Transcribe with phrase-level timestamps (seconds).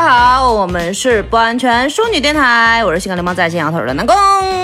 [0.00, 4.16] 家好，我们是不安全淑女电台，我是性感流氓在线摇头的南宫，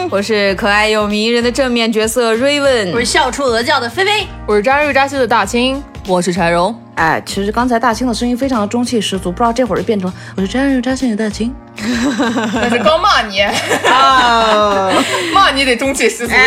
[0.09, 6.75] 我是可爱又迷人的正面角色 Raven，我是笑出鹅叫的菲菲，我是扎瑞扎西的大青，我是柴荣。
[6.95, 11.55] 哎，其实刚才大青的声音非常的中气十足，不知道这会儿就变成了我是扎瑞扎西的大青。
[12.55, 13.45] 但是刚骂你，
[15.35, 16.41] 骂你得中气十足点。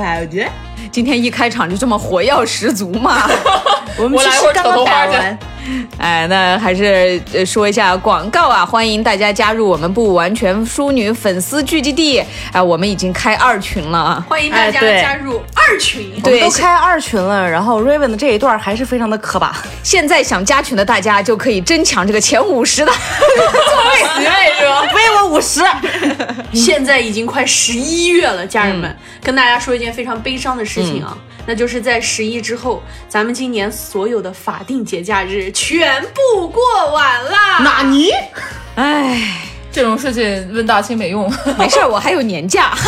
[0.00, 0.44] 好的，
[0.90, 3.30] 今天一开场就这么火药十足嘛。
[3.96, 5.38] 我们我来会儿其实刚刚扯头花去打完。
[5.98, 12.22] 哎，那还是呃说一下广告啊，欢迎大家加入我们不完全淑女粉丝聚集地。
[12.52, 14.24] 哎，我们已经开二群了。
[14.28, 16.12] 欢迎大家加入二群。
[16.22, 19.56] 对都开二群了，然后 Raven 的这一段还是非常的磕巴。
[19.82, 24.20] 现在想加群的大家就可以争抢这个前五十的座位。
[24.20, 24.82] 你爱是吧？
[24.94, 25.62] 为我五十，
[26.52, 36.62] 现在已经快十一月了，家人们，跟大家说一件非常悲伤的事情啊，那就是在十一之后，咱们今年所有的法定节假日全部过
[36.92, 37.58] 完啦。
[37.58, 38.10] 纳尼？
[38.76, 39.38] 哎，
[39.70, 41.30] 这种事情问大清没用。
[41.58, 42.72] 没事儿，我还有年假。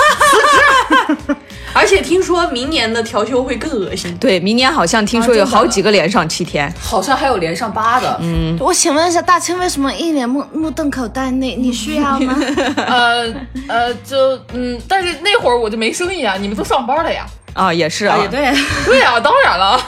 [1.76, 4.16] 而且听说明年的调休会更恶心。
[4.18, 6.72] 对，明年好像听说有好几个连上七天。
[6.80, 11.32] 好像还有连上八的，嗯，我请问一下，大清为什么一脸目目瞪口呆？
[11.32, 12.38] 你你需要吗？
[12.86, 13.34] 呃
[13.66, 17.26] 呃，就嗯，但是那会儿我就没生意啊，你们都上班了呀。
[17.54, 18.52] 啊，也是啊，也对，
[18.84, 19.80] 对啊、当然了。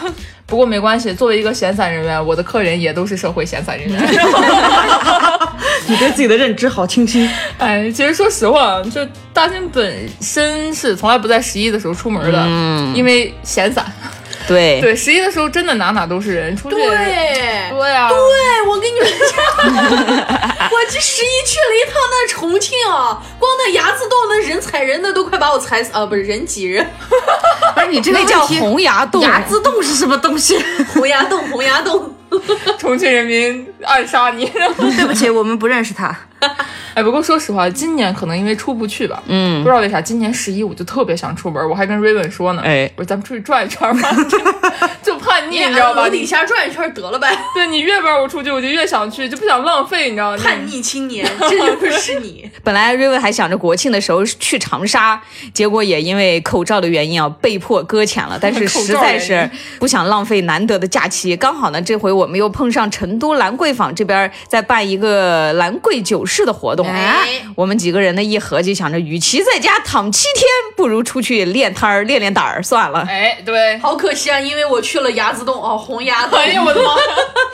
[0.47, 4.00] 不过没关系，作为一个闲散人员，我的客人也都是社会闲散人员。
[5.89, 7.28] 你对自己的认知好清晰。
[7.59, 13.84] 哎，其实说实话，就大兴本身是从来不在十一的时候出门的，嗯，因为闲散。
[14.47, 16.77] 对对，十一的时候真的哪哪都是人，出去。
[16.77, 16.87] 对，
[17.71, 18.17] 对啊，对，
[18.69, 19.67] 我跟你们讲，
[20.71, 26.07] 我这十一去了一趟那重庆啊，光那牙子洞那人踩人的都快把我踩死啊！
[26.07, 26.87] 不是人挤人，
[27.75, 29.21] 不是你这个叫洪崖洞。
[29.23, 30.56] 牙子洞是什么东西？
[30.95, 32.12] 洪崖洞，洪崖洞。
[32.79, 34.47] 重庆人民暗杀你。
[34.47, 36.15] 对不起，我们不认识他。
[36.97, 44.11] 哎，不过说实话，今年可能因为出不去吧，嗯，不知道为啥，今年十一我就特别想出门，我还跟 Raven 说呢，哎我说咱们出去转一圈吧，
[45.05, 46.05] 就叛逆，你知道吧？
[46.05, 47.29] 楼底下转一圈得了呗。
[47.55, 50.39] 对你越不让我出去，我就越想去，就不想浪费，你知道吗？
[50.43, 52.51] 叛逆青年，这就是你。
[52.65, 55.21] 本来瑞文还想着国庆的时候去长沙，
[55.53, 58.39] 结果也因为口罩的原因啊，被迫搁浅了。
[58.41, 59.49] 但是实在是
[59.79, 70.45] 不想浪费难得的假期，刚好呢，这回我们又碰上成都兰桂坊这边在办一个兰桂酒市的活动，哎我们几个人呢一合计，想着与其在家躺七天，
[70.77, 73.01] 不如出去练摊儿练练胆儿算了。
[73.09, 77.03] 哎，对，好可惜啊，因为我去了牙子洞哦，洪崖洞，哎呀，我的妈呀，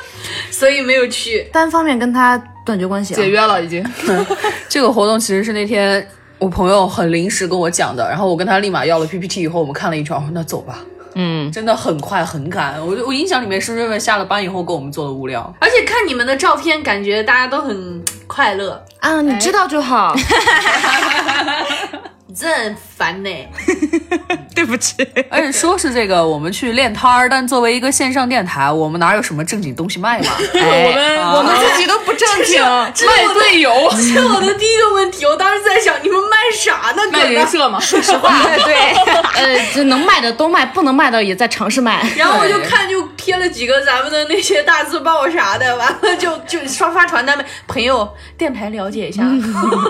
[0.50, 1.48] 所以没有去。
[1.52, 3.16] 单方面跟他断绝关系、啊。
[3.16, 3.84] 解约了已经。
[4.68, 6.04] 这个活动其实是那天
[6.38, 10.78] 我朋友很临时跟我讲的，然后我跟他立马要了 PPT 以后，我们看了一圈，我说那走吧。
[11.14, 12.80] 嗯，真的很快很赶。
[12.80, 20.14] 我我印象里面是瑞瑞下了班以后给我们做的物料，而且看你们的照片，感觉大家都很快乐，啊，你知道就好。
[22.34, 23.30] 真烦呢。
[24.54, 24.94] 对不起，
[25.30, 30.30] 而且说是这个我们去练摊儿，但作为一个线上电台，我们哪有什么正经东西卖嘛？
[30.54, 37.02] 我们我们自己都不正经，卖队友，这是我的第一个问题，我当时在想，你们卖啥呢？
[37.10, 37.24] 卖。
[37.32, 37.80] 人设嘛。
[38.64, 38.74] 对，
[39.34, 42.04] 呃，这能卖的都卖，不能卖的也在尝试卖。
[42.16, 47.44] 然后我就看，就贴了几个咱们的那些大字报啥的，完了就就刷发传单呗。
[47.66, 48.06] 朋友，
[48.36, 49.22] 电台了解一下。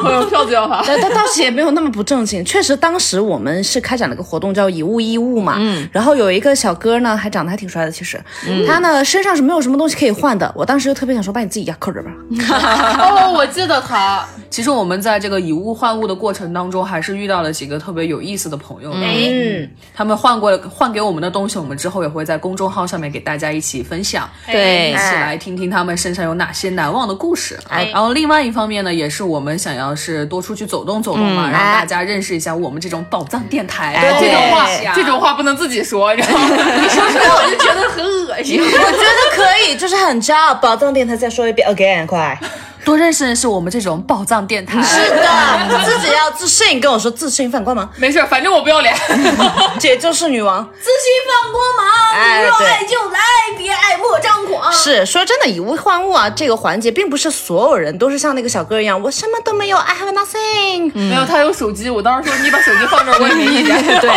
[0.00, 0.84] 朋友票子要发。
[0.86, 8.22] 但但倒是也没有那么不正经，确实当时我们是开展了个活动叫以物易物嘛，嗯，然后有一个小哥呢，还长得还挺帅的，其实，
[8.66, 12.10] 他呢身上是没有什么东西可以换的，我当时就特别想说，把你自己压扣着吧，
[13.00, 18.92] 哦，我记得他，其实我们在这个以物换物的过程当中，还是遇到了几个特别有意思的朋友。
[18.94, 27.58] 嗯，他们换过换给我们的东西，我们之后也会在公众号上面给大家一起分享，对一起来听听他们身上有哪些难忘的故事。
[27.68, 33.94] 哎然后另外一方面呢，也是我们想要是多出去走动走动嘛，让大家认识一下我们这种宝藏电台。
[33.94, 36.48] 哎这种话，这种话不能自己说，你知道吗？
[36.80, 38.60] 你说出来我就觉得很恶心。
[38.62, 40.54] 我觉得可以，就是很骄傲。
[40.54, 42.38] 宝藏电台再说一遍，again，快，
[42.84, 44.82] 多认识认识我们这种宝藏电台。
[44.82, 48.94] 是的，自己要自信，跟我说自信放光芒，没事，反正我不要脸。
[49.78, 50.62] 姐就是女王。
[50.80, 53.20] 自信放光芒，哎对若爱就来，
[53.56, 54.72] 别爱莫张狂。
[54.72, 60.92] 是说真的，以物换物啊，这个环节并不是所有人都是像那个小哥一样，我什么都没有，I have nothing。
[60.94, 63.82] 没有，他有手机，我当时说你把手机放这儿，我也没意见。
[64.00, 64.10] 对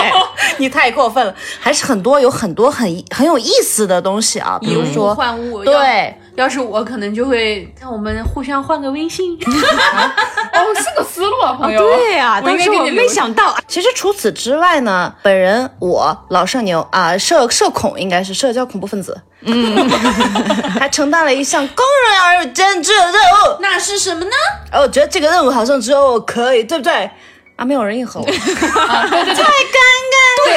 [0.57, 9.37] 你太过分了，还是很多有很多很很有意思的东西啊，比如以物说换物，对，要是我可能就会让我们互相换个微信。
[9.41, 11.81] 哦，是个思路啊，朋友。
[11.81, 19.89] 对呀、我应当时我没想到，其实除此之外呢，本人我老社牛啊，社社恐应该是社交恐怖分子，嗯，
[20.79, 23.57] 还承担了一项公然而又艰巨的任务。
[23.59, 24.31] 那是什么呢？
[24.71, 27.09] 哦，我觉得这个任务好像只有我可以，对不对？
[27.55, 28.35] 啊，没有人应和我， 对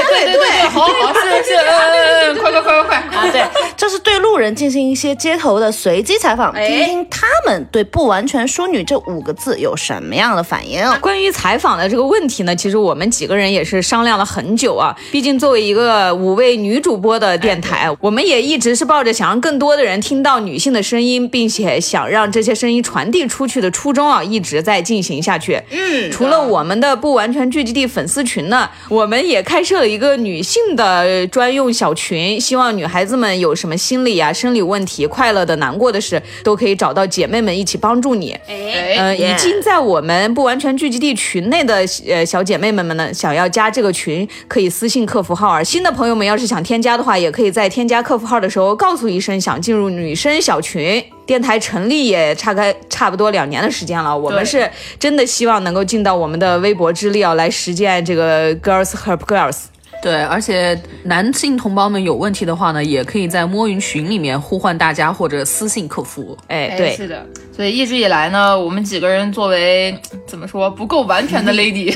[0.04, 2.96] 对对对，好好是是， 嗯，快快快快快！
[3.16, 3.42] 啊，对，
[3.76, 10.84] 这是对路人进行一些街头的随机采访，听听他们对“不完全淑女”这五个字有什么样的反应。
[11.00, 14.94] 关于采访的这个问题呢，其实我们几个人也是商量了很久啊。
[15.12, 25.62] 毕竟作为一个五位女主播的电台，我们也一直是抱着想让更多的人听到女性的声音，并且想让这些声音传递出去的初衷啊，一直在进行下去。
[25.70, 38.32] 嗯，除了我们的不完全聚集地粉丝群呢，我们也开设了一个女性的专用小群，希望女孩子们有什么心理啊、生理问题、快乐的、难过的事，都可以找到姐妹们一起帮助你。
[38.46, 45.62] 哎，呃，已经在我们不完全聚集地群内的呃小姐妹们们呢，想要加这个群，可以私信客服号啊。
[45.62, 51.04] 新的朋友们要是想添加的话，也可以在添加客服号的时候告诉一声想进入女生小群。
[51.28, 54.66] 电台成立也差开差不多两年的时间了，我们是
[54.98, 59.64] 真的希望能够尽到我们的微薄之力啊，来实践这个 Girls Help Girls。
[60.00, 66.34] 对，而且男性同胞们有问题的话呢，也可以在摸云群里面呼唤大家，或者私信客服。
[66.46, 67.26] 哎，哎，对，是的。
[67.54, 69.94] 所以一直以来呢，我们几个人作为
[70.26, 71.94] 怎么说不够完全的 lady，、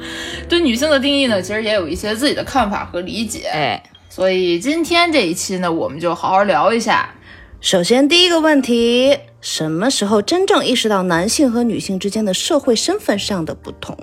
[0.46, 3.46] 对女性的定义呢，其实也有一些自己的看法和理解。
[3.50, 7.08] 哎，所以今天这一期呢，我们就好好聊一下。
[7.64, 13.96] 首先，第一个问题，什么时候真正意识到男性和女性之间的社会身份上的不同？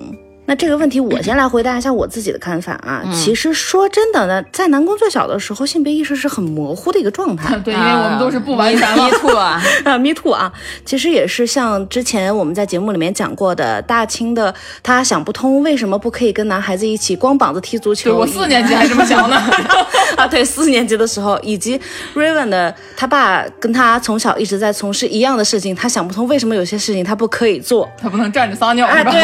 [0.51, 3.01] 那这个问题，我先来回答一下我自己的看法啊。
[3.13, 7.57] 其实说真的呢，在南宫最小的时候，性别意识是很模糊的一个状态。
[7.63, 9.06] 对，因为我们都是不完全了。
[9.06, 10.51] Me too 啊， 啊，me too 啊，
[10.83, 14.53] 其实也是像之前我们在节目里面讲过的，大清的
[14.83, 18.09] 他想不通为什么不可以跟男孩子一起光膀子踢足球。
[18.12, 19.42] 对我四年级还这么想呢。
[20.18, 21.80] 啊，对，四年级的时候，以及
[22.13, 27.89] Raven 的他爸跟他从小一直在从事一样的事情，他想不通为什么有些事情他不可以做。
[27.98, 29.24] 他不能站着撒尿啊，对，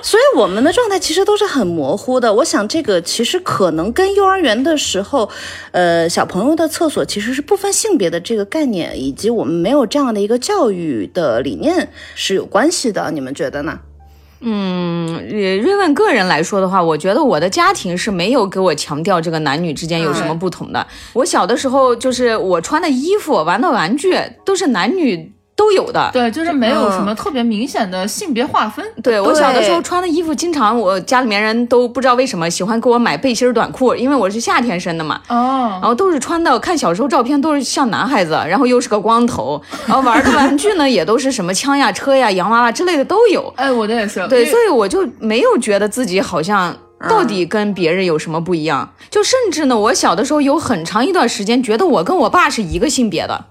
[0.00, 2.32] 所以我们的状态其实都是很模糊的。
[2.34, 5.28] 我想这个其实可能跟幼儿园的时候，
[5.72, 13.10] 呃，小朋友的厕所其实是不分性别的这个概念，以及我们没有这样的一个教育的理念是有关系的。
[13.10, 13.80] 你们觉得呢？
[14.44, 20.84] 嗯瑞问个人来说的话，我觉得我的家庭是没有给我强调这个男女之间有什么不同的。
[21.12, 25.32] 我小的时候，就是我穿的衣服、玩的玩具都是男女
[25.62, 26.10] 都有的。
[26.12, 28.84] 对，就是没有什么特别明显的性别划分。
[29.00, 43.52] 对我小的时候穿的衣服，经常我家里面人都不知道为什么喜欢给我买背心短裤，因为我是夏天生的嘛，哦，然后都是穿的，看小时候照片都是像男孩子，然后又是个光头，然后玩的玩具呢也都是什么枪呀、车呀、洋娃娃之类的都有。
[43.56, 44.26] 哎，我的也是。
[44.26, 46.76] 对，所以我就没有觉得自己好像
[47.08, 48.92] 到底跟别人有什么不一样。
[49.10, 53.44] 就甚至呢，我小的时候有很长一段时间觉得我跟我爸是一个性别的。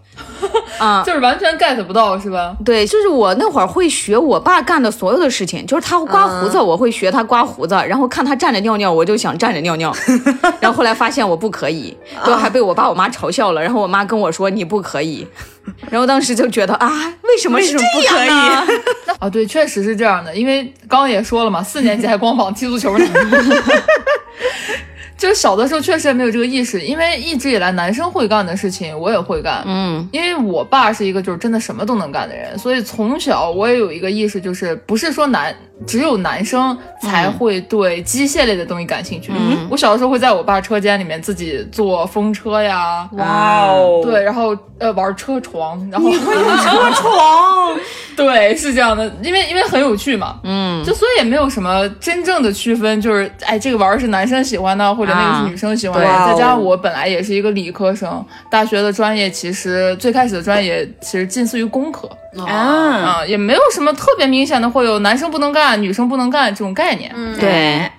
[0.77, 2.55] 啊， 就是完全 get 不到，是吧？
[2.65, 9.93] 对，就是我那会儿会学我爸干的所有的事情，就是他刮胡子，我会学他刮胡子，然后看他站着尿尿，我就想站着尿尿，
[10.59, 11.95] 然后后来发现我不可以，
[12.25, 15.27] 就还被我爸我妈嘲笑了，然后我妈跟我说你不可以，
[15.89, 16.89] 然后当时就觉得啊，
[17.23, 18.29] 为什么是不可以？
[19.19, 20.35] 啊，对，确实是这样的。
[20.35, 23.05] 因为刚刚也说了嘛，四年级还光膀踢足球呢。
[25.21, 29.61] 就是小的时候确实也没有这个意识，因为一直以来男生会干的事情我也会干。
[29.67, 35.55] 嗯，因为我爸是一个就是真的什么都能干的人，所以从小我也有一个意识，就是不是说男
[35.87, 39.31] 只有男生才会对机械类的东西感兴趣。
[39.69, 44.01] 我小的时候会在我爸车间里面自己做风车呀，哇哦。
[44.03, 46.33] 对，然后呃玩车床，然后你会
[46.63, 47.75] 车床，
[48.15, 56.07] 对，是这样的，因为因为很有趣嘛，嗯，就所以也没有什么真正的区分，就是哎这个玩儿是男生喜欢的，或者那个是女生喜欢的。
[56.07, 62.09] 啊再加上我本来也是一个理科生，大学的专业其实最开始的专业其实近似于工科。
[62.47, 67.11] 啊，啊、也没有什么特别明显的会有男生不能干、女生不能干这种概念。
[67.15, 67.89] 嗯，对，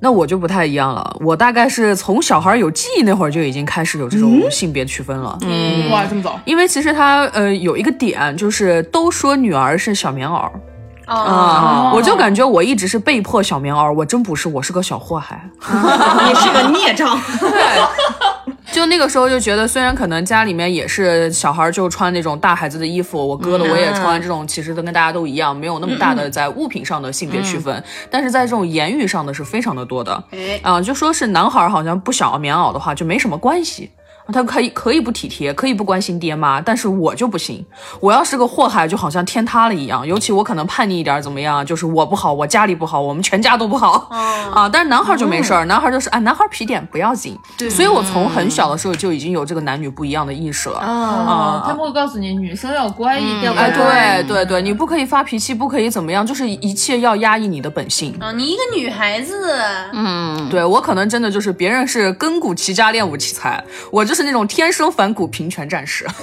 [0.00, 5.38] 那我就不太一样了，我大概是从小孩有记忆那会儿就已经开始有这种性别区分了。
[5.42, 6.40] 嗯，哇，这么早？
[6.44, 10.50] 因为其实他呃有一个点，就是都说女儿是小棉袄
[11.06, 15.42] 啊，我就感觉我一直是被迫小棉袄，我真不是，我是个小祸害。
[15.58, 17.18] 你是个孽障。
[18.72, 30.22] 就那个时候就觉得，虽然可能家里面也是小孩儿就穿那种大孩子的衣服，我哥的我也穿这种，其实都跟大家都一样，没有那么大的在物品上的性别区分，但是在这种言语上的是非常的多的。
[30.62, 33.90] 啊、就说是男孩儿好像不想要棉袄的话就没什么关系。
[34.32, 37.64] 他可以可以不体贴，可以不关心爹妈，但是我就不行。
[38.00, 40.06] 我要是个祸害，就好像天塌了一样。
[40.06, 41.64] 尤其我可能叛逆一点，怎么样？
[41.64, 44.08] 就是我不好，我家里不好，我们全家都不好、
[44.52, 44.68] 啊。
[44.68, 47.38] 但是男孩就没事儿，男孩就是啊，男孩皮点不要紧。
[47.56, 50.78] 对，所以我从很小的时候就已经有这个男女不一样的意识了。
[50.78, 58.16] 啊，他们会告诉你，女生要乖一点，哎，对对对，你不可以发脾气，不可以怎么样，就是一切要压抑你的本性。
[58.20, 59.32] 啊，你一个女孩子，
[59.92, 66.06] 嗯，对我可能真的就是别人是根骨齐家练武奇才，我就是那种天生反骨平权战士。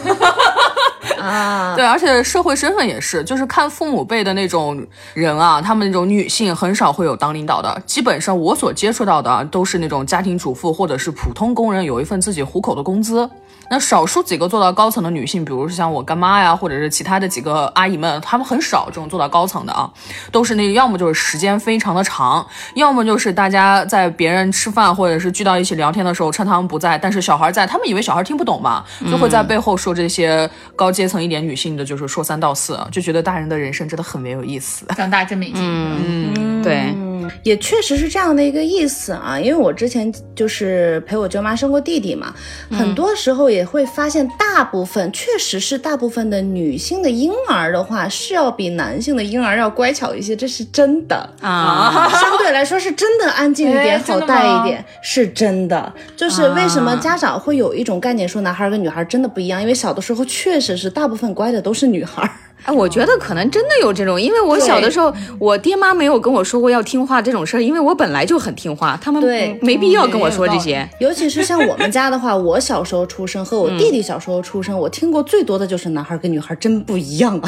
[1.19, 13.27] 啊， 对，而且社会身份也是，就是看父母辈的那种人啊，他们那种女性很少会有当领导的，基本上我所接触到的啊都是那种家庭主妇或者是普通工人，有一份自己糊口的工资。
[13.69, 19.89] 那少数几个做到高层的女性，比如说像我干妈呀，或者是其他的几个阿姨们，她们很少这种做到高层的啊，
[20.31, 22.45] 都是那个要么就是时间非常的长，
[22.75, 34.85] 要么就是大家在别人吃饭或者是聚到一起聊天的时候，趁他们不在，但是小孩在，他们以为小孩听不懂嘛，就会在背后说这些高阶层一点女性的，就是说三道四，就觉得大人的人生真的很没有意思。
[34.95, 35.61] 长大真没劲。
[35.61, 36.93] 嗯，对，
[37.43, 42.33] 也确实是这样的一个意思啊，因为我之前就是陪我舅妈生过弟弟嘛，
[42.71, 55.93] 很多时候也会发现，大部分确实是大部分的女性的婴儿的话，是要比男性的婴儿要乖巧一些，这是真的啊， 相对来说是真的安静一点，哎好带一点，是真的。
[56.15, 62.29] 就是为什么家长会有一种概念说男孩跟女孩真的不一样，因为小的时候确实是大部分乖的都是女孩。
[62.63, 70.87] 哎，我觉得可能真的有这种，因为我小的时候，我爹妈没有跟我说过要听话这种事儿，因为我本来就很听话，他们对没必要跟我说这些。
[70.99, 77.39] 尤其是像我们家的话， 我小时候出生和我弟弟小时候出生，我听过最多的就是男孩跟女孩真不一样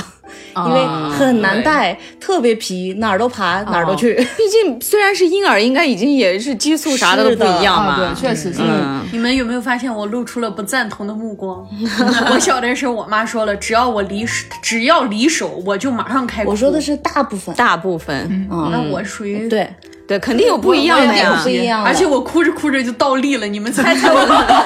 [0.53, 0.85] 啊，因为
[1.17, 4.13] 很难带，特别皮，哪儿都爬，哪儿都去。
[4.37, 7.93] 毕竟虽然是婴儿，应该已经也是激素啥的都不一样嘛。
[7.93, 8.59] 啊，对，确实是。
[8.61, 11.67] 嗯，你们有没有发现我露出了不赞同的目光？
[12.31, 16.51] 我小的时候，我妈说了，只要我离手，只要离手，我就马上开哭。
[16.51, 19.67] 我说的是大部分，大部分，嗯，那我属于对，
[20.07, 21.49] 对，肯定有不一样的呀不。
[21.49, 23.47] 一样，而且我哭着哭着就倒立了。
[23.47, 24.19] 你们猜猜我，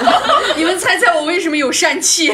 [0.58, 2.32] 你们猜猜我为什么有疝气？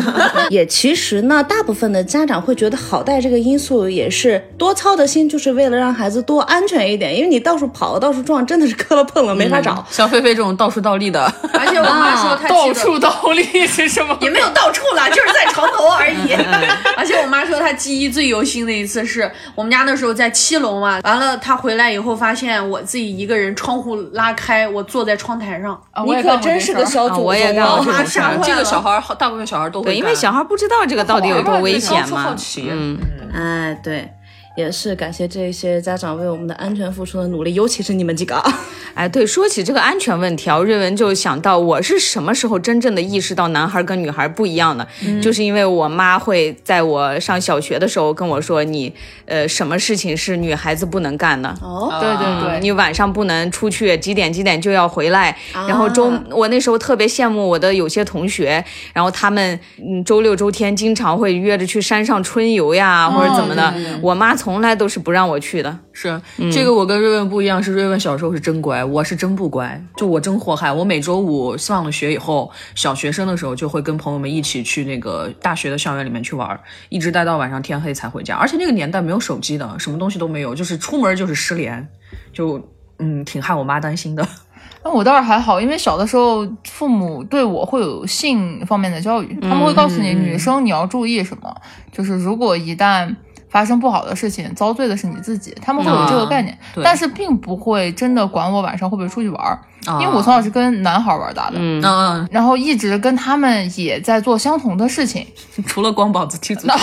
[0.50, 9.84] 也其实呢，大部分的家长会觉得好带这个因素也是多操的心，就是为了让孩子多安全一点，因为你到处跑到处撞，真的是磕了碰了没法找。
[9.90, 11.22] 像菲菲这种到处倒立的，
[11.54, 14.16] 而且我妈说她 记到处倒立是什么？
[14.20, 16.32] 也没有到处了，就是在床头而已。
[16.96, 25.80] 而且我妈说她记忆最犹新的一次是我们家那时候在七楼嘛，完了她回来以后发现我自己一个人，窗户拉开，我坐在窗台上。
[26.04, 28.04] 你可真是个小祖宗、啊我也干过啊
[28.42, 32.22] 这个小孩好，大部分小孩都会对，因为小孩不知道这个到底有多危险嘛。
[32.22, 32.34] 好好。
[32.34, 32.98] 奇嗯，
[33.34, 34.10] 哎，对，
[34.56, 38.60] 也是感谢这些家长为我们的安全付出的努力，尤其是你们几个啊。
[38.94, 44.86] 哎，对，说起这个安全问题啊，瑞文就想到我是什么时候真正的意识到男孩跟女孩不一样的，
[45.22, 48.92] 就是因为我妈会在我上小学的时候跟我说，你
[49.24, 51.48] 呃什么事情是女孩子不能干的。
[51.62, 55.34] 哦，对对对，你晚上不能出去，几点几点就要回来。
[55.66, 63.72] 然后周，我那时候特别羡慕我的有些同学，然后他们嗯周六周天经常会约着去山上春游呀，或者怎么的。
[64.02, 65.78] 我妈从来都是不让我去的。
[65.92, 66.20] 是
[66.50, 70.72] 这个，我跟瑞文不一样，是瑞文小时候是真乖，我是真不乖，就我真祸害。
[70.72, 76.58] 我每周五上了学以后，小学生的时候就会跟朋友们一起去那个大学的校园里面去玩，
[76.88, 78.34] 一直待到晚上天黑才回家。
[78.34, 81.88] 而且那个年代没有手机的，什么东西都没有，就是出门就是失联，
[82.32, 82.60] 就
[82.98, 84.26] 嗯挺害我妈担心的。
[84.84, 91.54] 那我倒是还好，因为小的时候父母对我会有性方面的教育，他们会告诉你，女生你要注意什么，
[91.92, 93.14] 就是如果一旦
[93.52, 96.82] 发生不好的事情，遭罪的是你自己，他们会有这个概念，对。
[96.82, 100.00] 但是并不会真的管我晚上会不会出去玩儿，啊。
[100.00, 102.26] 因为我从小是跟男孩玩大的，嗯。
[102.30, 105.26] 然后一直跟他们也在做相同的事情，
[105.68, 106.74] 除了光膀子踢足球，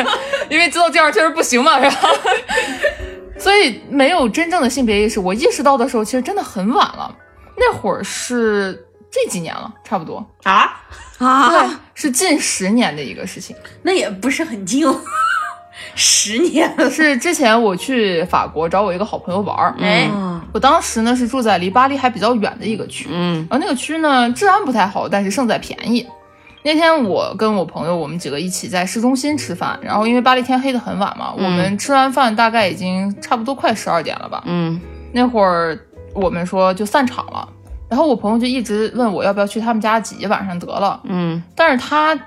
[0.48, 2.08] 因为知道这样确实不行嘛，是吧？
[3.38, 7.14] 所以没有真正的性别意识，我意识到的时候其实真的很晚了，
[7.58, 10.26] 那会儿是这几年了，差不多。
[10.44, 10.80] 啊，
[11.18, 13.54] 啊，是近十年的一个事情。
[13.82, 14.98] 那也不是很近哦，
[15.94, 16.90] 十年了。
[16.90, 20.08] 是之前我去法国找我一个好朋友玩儿， 哎，
[20.52, 26.06] 我当时呢是住在离巴黎还比较远的一个区，嗯，然后那个区呢治安不太好，但是胜在便宜。
[26.62, 34.42] 那天我跟我朋友，我们几个一起在市中心吃饭，然后因为巴黎天黑的很晚嘛，我们吃完饭大概已经差不多快十二点了吧。
[34.46, 34.80] 嗯，
[35.12, 35.78] 那会儿
[36.12, 37.48] 我们说就散场了，
[37.88, 42.18] 然后我朋友就一直问我要不要去他们家挤一晚上得了，嗯，但是他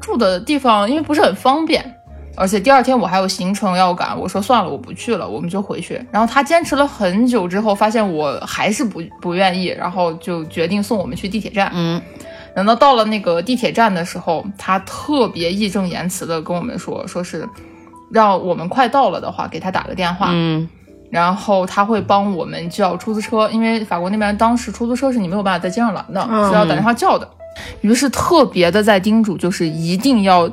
[0.00, 1.94] 住的地方因为不是很方便，
[2.36, 6.00] 而且第二天我还有行程要赶，我说算了，我不去了，我们就回去。
[6.10, 11.70] 然后他坚持了很久之后，发现我还是不不愿意，然后就决定送我们去地铁站。
[11.72, 12.00] 嗯，
[12.54, 17.48] 等到到了那个地铁站的时候，他特别义正言辞的跟我们说，说是
[18.10, 20.68] 让我们快到了的话，给他打个电话，嗯
[21.10, 27.28] 然后他会帮我们叫出租车，因为法国那边当时出租车是你没有办法在街上拦的，嗯是要打电话叫的。
[27.82, 30.50] 于是特别的在叮嘱，就是一定要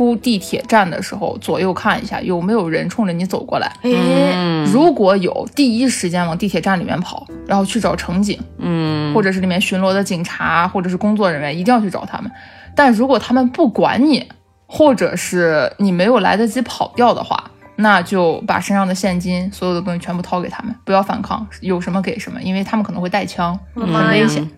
[0.00, 3.70] 出地铁站的时候左右看一下有没有人冲着你走过来。
[3.82, 3.90] 哎，
[4.34, 12.30] 嗯如果有，第一时间往地铁站里面跑，然后去找乘警，嗯或者是里面巡逻的警察，或者是工作人员，一定要去找他们。
[12.74, 14.26] 但如果他们不管你，
[14.64, 24.48] 或者是你没有来得及跑掉的话，那就把身上的现金、所有的东西全部掏给他们，不要反抗，有什么给什么，因为他们可能会带枪，很危险。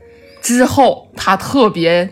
[0.41, 2.09] 之后他特别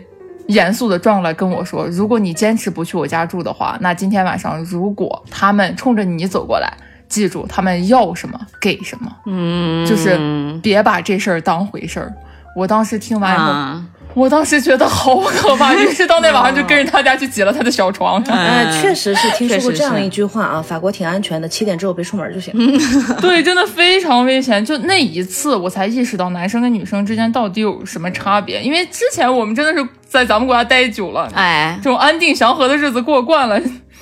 [0.51, 6.71] 严肃的转过来跟我说：“如果你坚持不去我家住的话，那今天晚上如果他们冲着你走过来，
[7.07, 10.17] 记住他们要什么给什么，嗯，就是
[10.61, 12.13] 别把这事儿当回事儿。”
[12.55, 18.21] 我当时听完以后，啊，我当时觉得好可怕， 于是当天晚上就跟着他家去挤了他的小床。
[18.29, 22.53] 哎，确实是听说过这样一句话啊，法国挺安全的，七点之后别出门就行。
[23.21, 24.63] 对，真的非常危险。
[24.65, 28.61] 就那一次，我才意识到男生跟女生之间到底有什么差别。
[28.61, 33.57] 因为之前我们真的是在咱们国家待久了，哎，这种安定祥和的日子过惯了，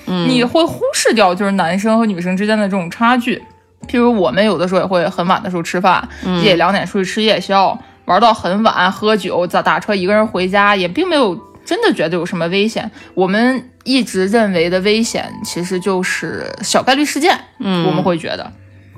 [0.05, 3.39] 你会忽视掉就是男生和女生之间的这种差距。
[3.87, 6.07] 譬如我们有的时候也会很晚的时候吃饭，
[6.43, 7.77] 夜里两点出去吃夜宵，
[8.09, 12.89] 玩到很晚，喝酒，打打车一个人回家，也并没有真的觉得有什么危险。
[13.13, 18.51] 我们一直认为的危险其实就是小概率事件，嗯，我们会觉得。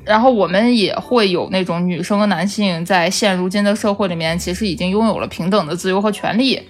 [0.06, 6.62] 然后我们也会有那种女生和男性在现如今的社会里面，其实已经拥有了平等的自由和权利。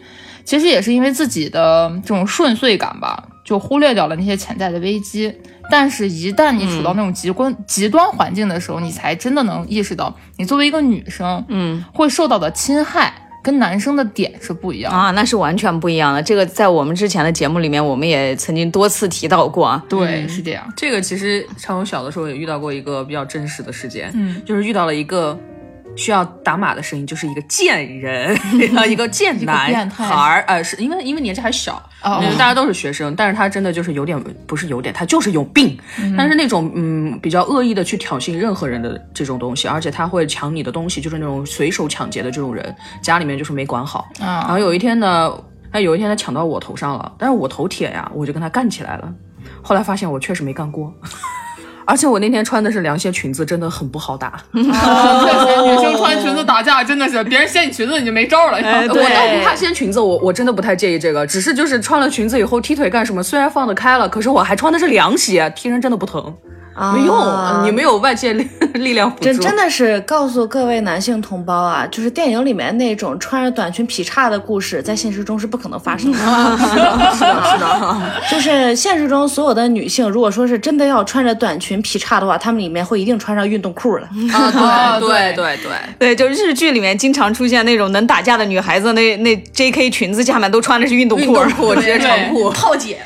[0.44, 5.34] 其实也是因为自己的这种顺遂感吧，就忽略掉了那些潜在的危机。
[5.70, 14.92] 但是，一旦你处到那种极端、极端环境的时候，你才真的能意识到，你作为一个女生，嗯会受到的侵害跟男生的点是不一样。
[14.92, 16.22] 啊，那是完全不一样的。
[16.22, 19.82] 这个在我们之前的节目里面，我们也曾经多次提到过啊。
[19.88, 20.72] 对，是这样。
[20.76, 25.40] 这个其实常勇小的时候也遇到过一个比较真实的事件，嗯，就是遇到了一个
[25.96, 28.38] 需要打码的声音，就是一个贱人，
[28.90, 35.78] 一个贱男孩儿，呃，是因为因为年纪还小，哦因为大家都是学生，但是他真的就是有点不是有点，他就是有病，
[36.18, 45.32] 但是那种嗯比较恶意的去挑衅任何人的这种东西，而且他会抢你的东西，就是那种随手抢劫的这种人，家里面就是没管好，然啊后有一天呢，
[45.72, 49.14] 他有一天他抢到我头上了，但是我头铁呀，我就跟他干起来了。
[49.64, 50.94] 后来发现我确实没干过，
[51.92, 54.28] 而且我那天穿的是凉鞋裙子，真的很不好打。
[54.30, 58.58] 啊，确实，女生穿裙子打架真的是，别人掀你裙子你就没招了。
[58.60, 66.32] 哎我倒不怕掀裙子，我我真的不太介意这个，只是就是穿了裙子以后踢腿干什么，虽然放得开了，可是我还穿的是凉鞋，踢人真的不疼，啊
[66.76, 69.24] 没用，你没有外界力 力量辅助。
[69.26, 76.18] 真真的是告诉各位男性同胞啊，就是电影里面那种穿着短裙劈叉的故事，在现实中是不可能发生的。
[76.18, 77.98] 是的，是的， 是的。
[78.30, 84.08] 就是现实中所有的女性，如果说是真的要穿着短裙劈叉的话，她们里面会一定穿上运动裤的。
[84.34, 85.58] 啊， 对对对
[86.00, 89.90] 对，对，就日剧里面经常出现那种能打架的女孩子，那那 J.K.
[89.90, 91.26] 裙子下面都穿的是运动裤。
[91.26, 92.50] 运动裤直接长裤。
[92.52, 93.00] 炮姐，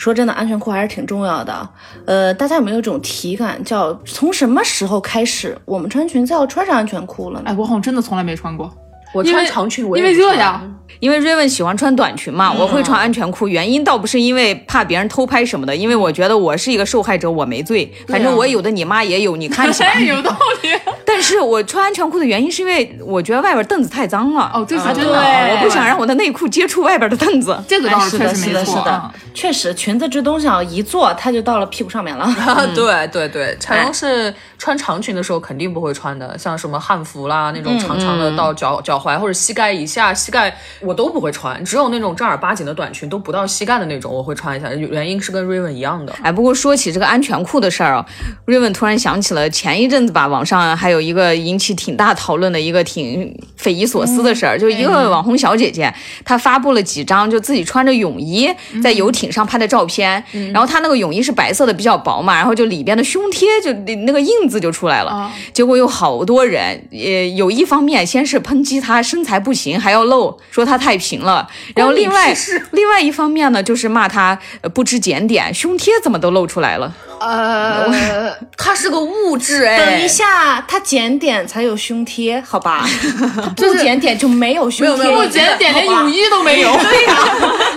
[0.00, 1.68] 说真的，安全裤还是挺重要的。
[2.06, 7.50] 呃，大家有没有一种体感，叫从什么时候开始，我们穿裙子要穿上安全裤了呢？
[7.50, 8.72] 哎，我好像真的从来没穿过，
[9.12, 10.62] 我因为穿长裙，我也因为热呀。
[10.98, 13.48] 因为瑞文喜欢穿短裙嘛，我会穿安全裤。
[13.48, 17.90] 原因倒不是因为怕别人偷拍什么的，因为我觉得我是一个受害者，我没罪。
[18.06, 19.86] 反正我有的你妈也有，你看去吧。
[19.94, 20.68] 哎，有道理。
[21.06, 24.50] 但是我穿安全裤的原因是因为我觉得外边凳子太脏了。
[24.52, 25.10] 哦，这是啊真的。
[25.10, 27.58] 对我不想让我的内裤接触外边的凳子。
[27.66, 28.78] 这个倒是哎是的，是的，确实没错。
[28.78, 32.24] 是的啊，确实，裙子这东西啊，一坐它就到了屁股上面了。
[32.24, 46.12] 啊，对对对，彩荣是穿长裙的时候肯定不会穿的，像什么汉服啦那种长长的到脚脚踝或者膝盖以下，膝盖我都不会穿，只有那种正儿八经的短裙都不到膝盖的那种我会穿一下，原因是跟 Raven 一样的。
[46.22, 48.06] 哎，不过说起这个安全裤的事儿啊，
[48.44, 55.92] 瑞文突然想起了前一阵子吧，网上还有一个引起挺大讨论的一个挺匪夷所思的事儿，就一个网红小姐姐，
[56.24, 58.50] 她发布了几张就自己穿着泳衣
[58.82, 72.34] 在游艇上拍的照片，然后她那个泳衣是白色的，比较薄嘛，然后就里边的胸贴就那个印子就出来了，结果有好多人，呃，有一方面先是抨击她身材不行还要露，说她太平了，然后另外
[72.72, 76.92] 另外一方面呢，就是骂她呃不知检点，胸贴怎么都露出来了。
[77.20, 79.76] 呃，他是是个物质哎。
[79.76, 82.88] 等一下，他检点才有胸贴，好吧？
[83.36, 86.72] 它 不检点就没有胸贴，不检点连泳衣都没有。
[86.80, 87.14] 对呀，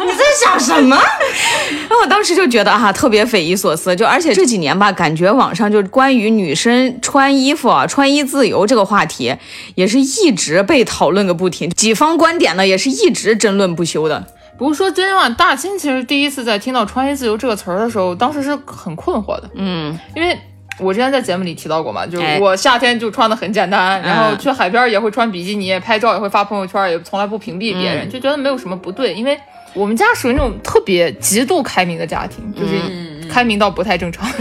[0.05, 0.95] 你在想什么？
[1.89, 9.35] 然后我当时就觉得哈、特别匪夷所思，就而且这几年吧，感觉网上就关于女生穿衣服啊、穿衣自由这个话题，
[9.75, 14.25] 也是一直被讨论个不停，几方观点呢也是一直争论不休的。
[14.57, 19.49] 不过说真话，大清其实第一次在听到“穿衣自由”这个词儿的时候，当时是很困惑的。
[19.55, 20.37] 嗯，因为
[20.79, 29.13] 我之前在节目里提到过嘛，就是哎我夏天就穿的很简单，然后嗯去海边也会穿比基尼，拍照也会发朋友圈，也从来不屏蔽别人，就觉得没有什么不对。
[29.13, 29.35] 因为
[29.73, 34.23] 我们家属于那种特别极度开明的家庭，就是开明到不太正常。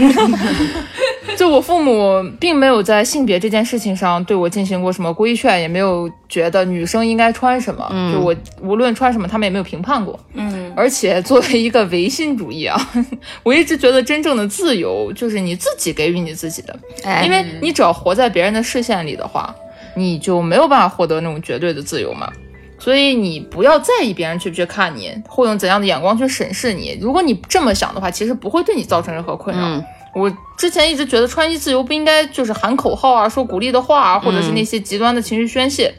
[1.37, 7.87] 就我父母并没有在性别这件事情上对我进行过什么规劝，也没有觉得女生应该穿什么。
[8.13, 10.19] 就我无论穿什么，他们也没有评判过。
[10.33, 12.77] 嗯，而且作为一个唯心主义啊，
[13.43, 19.53] 我一直觉得真正的自由就是你自己给予你自己的，哎因为你只要活在别人的视线里的话，
[19.95, 22.31] 你就没有办法获得那种绝对的自由嘛。
[22.79, 26.97] 所以你不要在意别人去不去看你，会用怎样的眼光去审视你。
[26.99, 29.63] 如果你这么想的话，其实不会对你造成任何困扰。
[29.63, 29.83] 嗯
[30.15, 35.93] 我之前一直觉得穿衣自由不应该就是喊口号啊，说鼓励的话啊，或者是那些极端的情绪宣泄。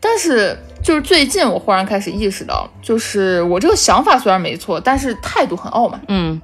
[0.00, 6.00] 但是就是最近我忽然开始意识到，就是我这个想法虽然没错，但是态度很傲慢。
[6.08, 6.40] 嗯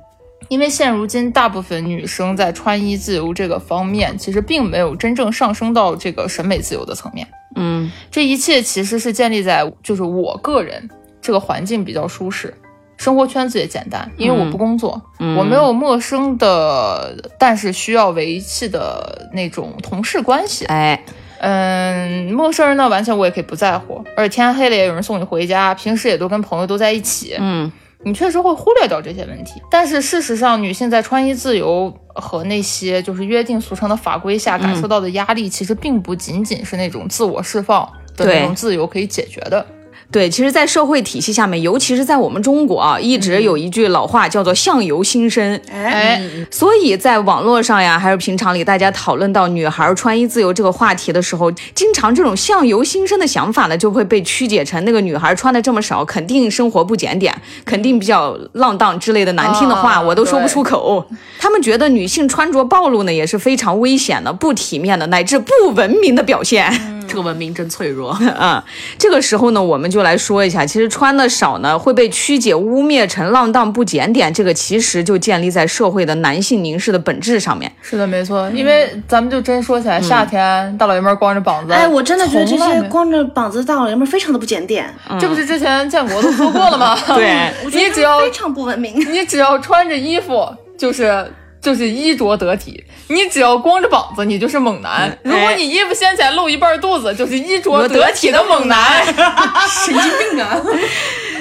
[0.49, 7.25] 因为现如今大部分女生在穿衣自由这个方面，其实并没有真正上升到这个审美自由的层面。
[7.55, 10.89] 嗯这一切其实是建立在就是我个人
[11.21, 12.53] 这个环境比较舒适，
[13.01, 15.01] 生活圈子也简单，因为我不工作，
[15.39, 20.67] 我没有陌生的但是需要维系的那种同事关系。
[20.67, 21.03] 哎
[21.39, 27.35] 嗯，陌生人呢，完全我也可以不在乎，而且天黑了也有人送你回家，平时也都跟朋友都在一起。
[27.39, 29.61] 嗯你确实会忽略掉这些问题。
[29.71, 37.87] 但是事实上，女性在穿衣自由和那些就是约定俗成的法规下感受到的压力，其实并不仅仅是那种自我释放
[38.17, 39.67] 的那种自由可以解决的。
[40.13, 45.61] 对，其实，在社会体系下面，尤其是在我们中国啊，一直有一句老话叫做“相由心生”。
[45.73, 46.21] 哎，
[46.51, 57.33] 所以在网络上呀，还是平常里，大家讨论到女孩穿衣自由这个话题的时候，经常这种相由心生的想法呢，就会被曲解成那个女孩穿的这么少，肯定生活不检点，
[57.65, 61.07] 肯定比较浪荡之类的难听的话，啊我都说不出口。
[61.39, 67.00] 他们觉得女性穿着暴露呢，也是非常危险的、不体面的，乃至不文明的表现。
[67.11, 68.11] 这个文明真脆弱。
[68.39, 68.65] 啊，
[68.97, 77.71] 这个时候呢，我们就来说一下，其实穿的少呢会被曲解污蔑成浪荡不检点，这个其实就建立在社会的男性凝视的本质上面。
[77.83, 78.49] 是的，没错。
[78.51, 86.97] 因为咱们就真说起来，夏天大老爷们儿光着膀子，哎，我真的觉得这些光着膀子的大老爷们儿非常的不检点，这不是之前建国都说过了吗？
[87.17, 88.95] 对你只要非常不文明。
[89.11, 90.47] 你只要穿着衣服，
[90.79, 95.19] 就是就是衣着得体；你只要光着膀子，你就是猛男。
[95.23, 99.05] 如果你衣服掀起来露一半肚子，就是衣着得体的猛男。
[99.85, 100.61] 神经病啊！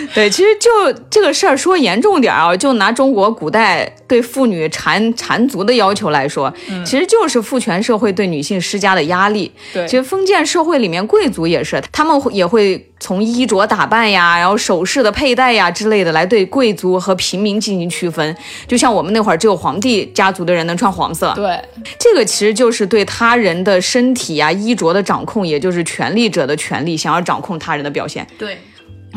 [0.15, 0.69] 对，其实就
[1.09, 6.53] 这个事儿说严重点儿啊，就拿中国古代对妇女缠缠足的要求来说，
[6.85, 9.51] 其实就是父权社会对女性施加的压力。
[9.73, 18.35] 对其实封建社会里面贵族也是，他们也会从衣着打扮呀，然后首饰的佩戴呀之类的来对贵族和平民进行区分。
[18.67, 21.59] 就像我们那会儿只有皇帝家族的人能穿黄色，对，
[21.99, 28.25] 这个其实就是对他人的身体呀、衣着的掌控，也就是权力者的权利，想要掌控他人的表现。
[28.37, 28.57] 对，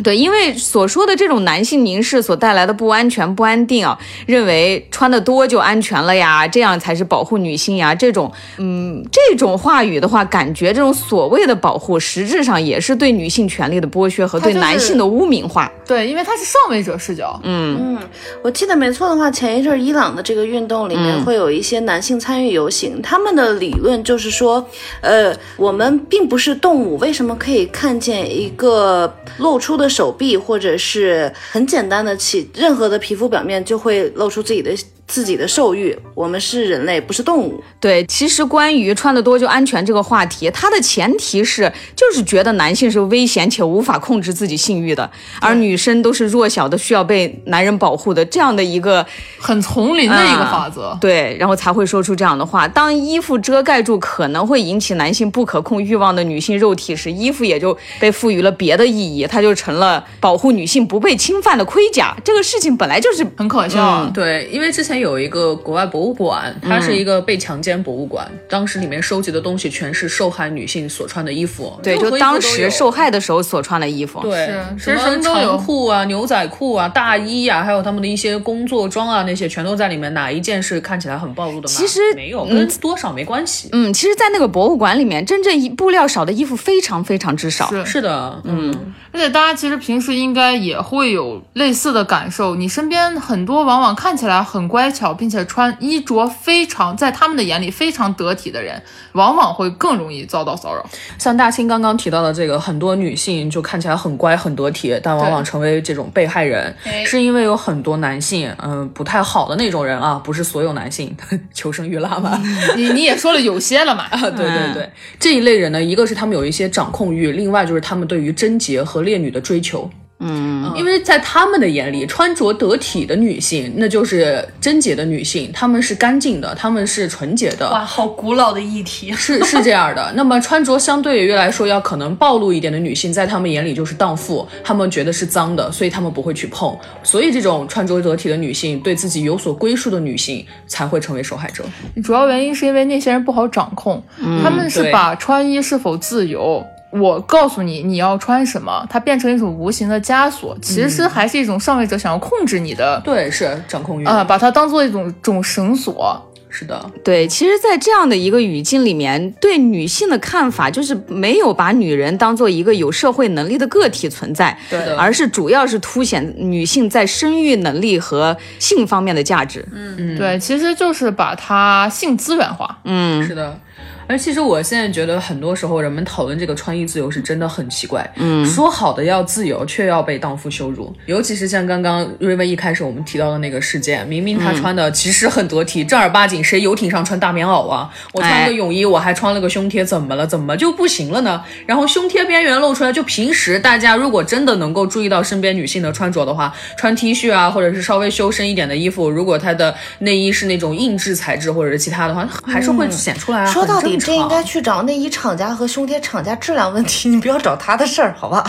[0.03, 15.71] 对，因为所说的这种男性凝视所带来的不安全、不安定啊，认为穿的多就安全了呀，这样才是保护女性呀，这种嗯这种话语的话，感觉这种所谓的保护，实质上也是对女性权利的剥削和对男性的污名化。
[15.87, 17.39] 对，因为他是上位者视角。
[17.45, 17.99] 嗯嗯，
[18.43, 24.67] 我记得没错的话，前一阵伊朗的这个运动里面会有一些男性参与游行，他们的理论就是说，
[25.03, 34.75] 呃，我们并不是动物，为什么可以看见一个露出的手臂，或者是很简单的起任何的皮肤表面就会露出自己的
[35.07, 35.97] 自己的兽欲？
[36.15, 37.63] 我们是人类，不是动物。
[37.79, 45.11] 对，其实关于穿得多就安全这个话题，它的前提是就是觉得男性是危险且无法控制自己性欲的，
[45.41, 49.05] 而女生都是弱小的，需要被男人保护的这样的一个
[49.39, 50.97] 很丛林的一个法则。
[51.01, 52.67] 对，然后才会说出这样的话。
[52.67, 62.17] 当衣服遮盖住可能会引起男性不可控欲望的女性肉体时，衣服也就被赋予了别的意义，它就成了保护女性不被侵犯的盔甲。
[62.25, 64.11] 这个事情本来就是很可笑啊。
[64.15, 74.21] 对，因为之前前有一个国外博物馆，它是一个被强奸博物馆，当时里面收集的东西全是受害女性所穿的衣服，对，就当时受害的时候所穿的衣服。
[74.21, 80.13] 对，什么长裤啊、牛仔裤啊、大衣啊，还有他们的一些工作装啊，那些全都在里面。
[80.13, 81.75] 哪一件是看起来很暴露的吗？
[81.75, 83.71] 其实没有，跟多少没关系。
[83.73, 87.71] 嗯，其实，在那个博物馆里面，真正布料少的衣服非常非常之少。
[87.71, 100.85] 是是的，嗯，而且大家其实平时应该也会有类似的感受，你身边很多往往看起来很乖巧，并且穿衣着非常在他们的眼里非常得体的人，往往会更容易遭到骚扰。
[101.19, 111.15] 像大清刚刚提到的这个，很多女性就看起来很乖很得体，但往往成为这种被害人，是因为有很多男性，嗯、不太好的那种人啊，不是所有男性，
[111.53, 112.41] 求生欲拉满。
[112.77, 119.91] 你你也说了有些了嘛， 啊，对对对，这一类人呢，一个是他们有一些掌控欲，另外就是他们对于贞洁和烈女的追求。
[120.25, 127.69] 嗯，因为在他们的眼里，穿着得体的女性，那就是贞洁的女性，她们是干净的，她们是纯洁的。
[127.71, 129.13] 哇，好古老的议题。
[129.13, 136.77] 是是这样的，那么穿着相对于来说要可能暴露一点的女性，在他们眼里就是荡妇，他们觉得是脏的，所以他们不会去碰。
[137.03, 141.65] 所以这种穿着得体的女性，对自己有所归属的女性，才会成为受害者。
[142.05, 144.03] 主要原因是因为那些人不好掌控，
[144.43, 146.65] 他们是把穿衣是否自由。
[146.93, 156.29] 我告诉你你要穿什么，它变成一种无形的枷锁，其实还是一种上位者想要控制你的，对，是掌控欲啊、把它当做一种种绳索。
[156.55, 169.67] 是的，对，其实，在这样的一个语境里面，对女性的看法就是没有把女人当做一个有社会能力的个体存在，对而是主要是凸显女性在生育能力和性方面的价值。
[169.73, 172.79] 嗯嗯对，其实就是把它性资源化。
[172.85, 173.59] 嗯，是的。
[174.07, 178.09] 而其实我现在觉得，很多时候人们讨论这个穿衣自由是真的很奇怪。
[178.17, 180.95] 嗯，说好的要自由，却要被荡妇羞辱。
[181.07, 187.91] 尤其是像刚刚瑞文一开始我们提到的那个事件，明明她穿的其实很得体，正儿八经，谁游艇上穿大棉袄啊？
[188.13, 190.27] 我穿了个泳衣，我还穿了个胸贴，怎么了？
[190.27, 191.43] 怎么就不行了呢？
[191.67, 203.47] 然后胸贴边缘露出来，就平时大家如果真的能够注意到身边女性的穿着的话，穿 T 恤啊，或者是稍微修身一点的衣服，如果她的内衣是那种硬质材质或者是其他的话，还是会显出来啊。
[203.47, 208.45] 说到底，这应该去找内衣厂家和胸贴厂家质量问题，你不要找他的事儿，好吧？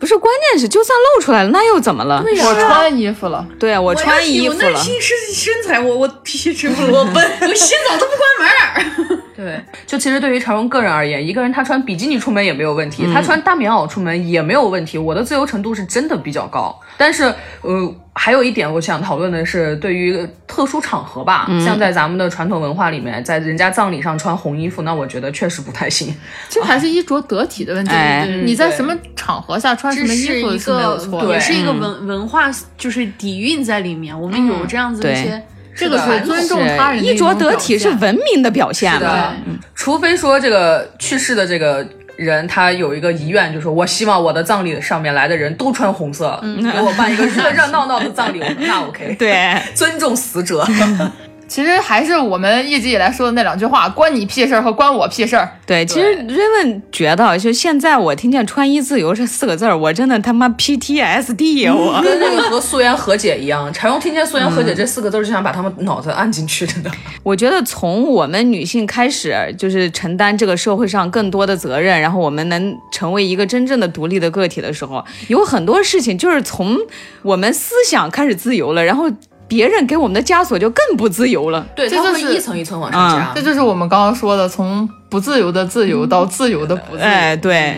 [0.00, 2.20] 不是，关键是就算露出来了，那又怎么了？
[2.24, 4.76] 对我穿衣服了，对啊，我穿衣服了。
[4.76, 9.22] 是身材，我我必须吃胡萝卜，我洗澡都不关门儿。
[9.36, 14.98] 对，就其实对于常荣个人而言，一个人他穿比基尼出门也没有问题，他穿大棉袄出门也没有问题。
[14.98, 26.14] 我的自由程度是真的比较高，但是呃，还有一点我想讨论的是，对于特殊场合吧，像在咱们的传统文化里面，在人家葬礼上穿红衣服，那我觉得确实不太行。
[26.48, 27.90] 这还是衣着得体的问题。
[27.90, 31.32] 哎你在什么场合下穿什么衣服是没有个错的。
[31.32, 34.18] 也是一个文文化，就是底蕴在里面。
[34.20, 35.42] 我们有这样子的一对些，
[35.74, 39.10] 这个是尊重他人衣着得体是文明的表现是嘛？
[39.10, 39.36] 的，
[39.74, 41.86] 除非说这个去世的这个。
[42.16, 46.38] 人他有一个遗愿，就是我希望我的葬礼上面来的人都穿红色，
[46.72, 49.16] 给我办一个热热闹闹的葬礼，我那 OK。
[49.18, 50.66] 对，尊重死者。
[51.52, 55.46] 其实还是我们一直以来说的那两句话：关你屁事儿和关我屁事儿。
[55.66, 61.74] 对，其实瑞文觉得，就现在我听见“穿衣自由”这四个字儿，我真的他妈 PTSD 呀！
[61.74, 66.90] 我跟那个和素颜和解一样，柴荣听见素颜和解这四个字儿就想把他们脑子按进去，真的。
[67.22, 76.78] 我觉得从我们女性开始，就是承担这个社会上更多的责任，然后我们能成为一个真正的独立的个体的时候，有很多事情就是从
[77.20, 79.04] 我们思想开始自由了，然后
[79.52, 81.66] 别人给我们的枷锁就更不自由了。
[81.76, 83.32] 对，这就是一层一层往上加。
[83.34, 87.04] 这就是我们刚刚说的，从不自由的自由到自由的不自由。
[87.04, 87.76] 哎，对，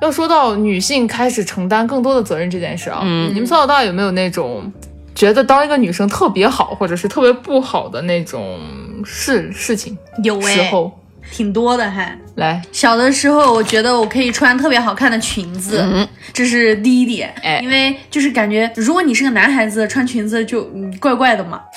[0.00, 4.72] 要说到女性开始承担更多的责任这件事啊，你们从小到大有没有那种
[5.14, 8.58] 觉得当一个女生特别好，或者是特别不好的那种
[9.04, 10.90] 事事情有哎，时候？
[11.30, 12.16] 挺多的还。
[12.36, 15.84] 来，小的时候，我觉得我可以穿特别好看的裙子，
[16.32, 17.34] 这是第一点。
[17.42, 17.60] 哎。
[17.62, 21.60] 因为就是感觉，如果你是个男孩子，穿裙子就嗯怪怪的嘛。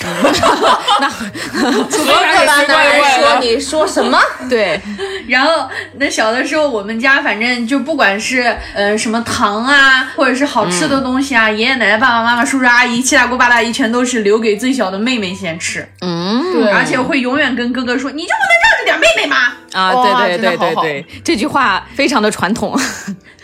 [1.90, 4.18] 除非各大男人说你说什么？
[4.48, 4.80] 对，
[5.28, 16.52] 然后那小的时候，我们家反正就不管是呃什么糖啊，或者是好吃的东西啊，爷爷奶奶、爸爸妈妈、叔叔阿姨、七大姑八大姨，全都是留给最小的妹妹先吃，嗯。
[16.54, 22.76] 对，而且会永远跟哥哥说：“你就不能让着点妹妹吗啊，哇对对对对对，这句话非常的传统。”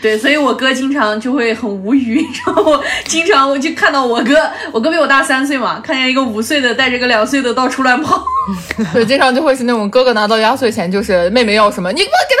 [0.01, 8.23] 对，所以我哥经常就会很无语， 然后经常我就看到我哥，我哥比我大三岁嘛，看见一个五岁的带着个两岁的到处乱跑，
[8.93, 12.40] 对，经常就会是那种哥哥拿到压岁钱，就是妹妹要什么，你不给他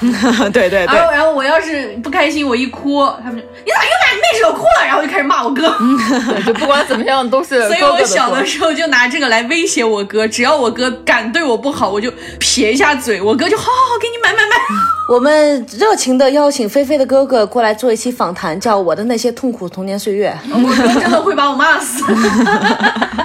[0.06, 0.48] 吗？
[0.52, 4.86] 对对然后然后我要是不开心，我一哭，他们就你咋又把你妹惹哭了？
[4.86, 5.74] 然后就开始骂我哥。
[5.78, 8.46] 对， 就不管怎么样都是所以哥哥的错我小的。
[8.46, 14.56] 时候就拿这个来威胁我哥，只要我哥敢对我不好，我就撇一下嘴，我哥就好好好给你买买买。
[15.08, 20.36] 我们热情的邀请菲菲的哥哥过来做一期访谈，叫《我的那些痛苦童年岁月》。
[20.52, 22.02] 我哥真的会把我骂死。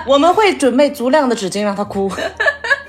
[0.05, 2.11] 我们会准备足量的纸巾让他哭。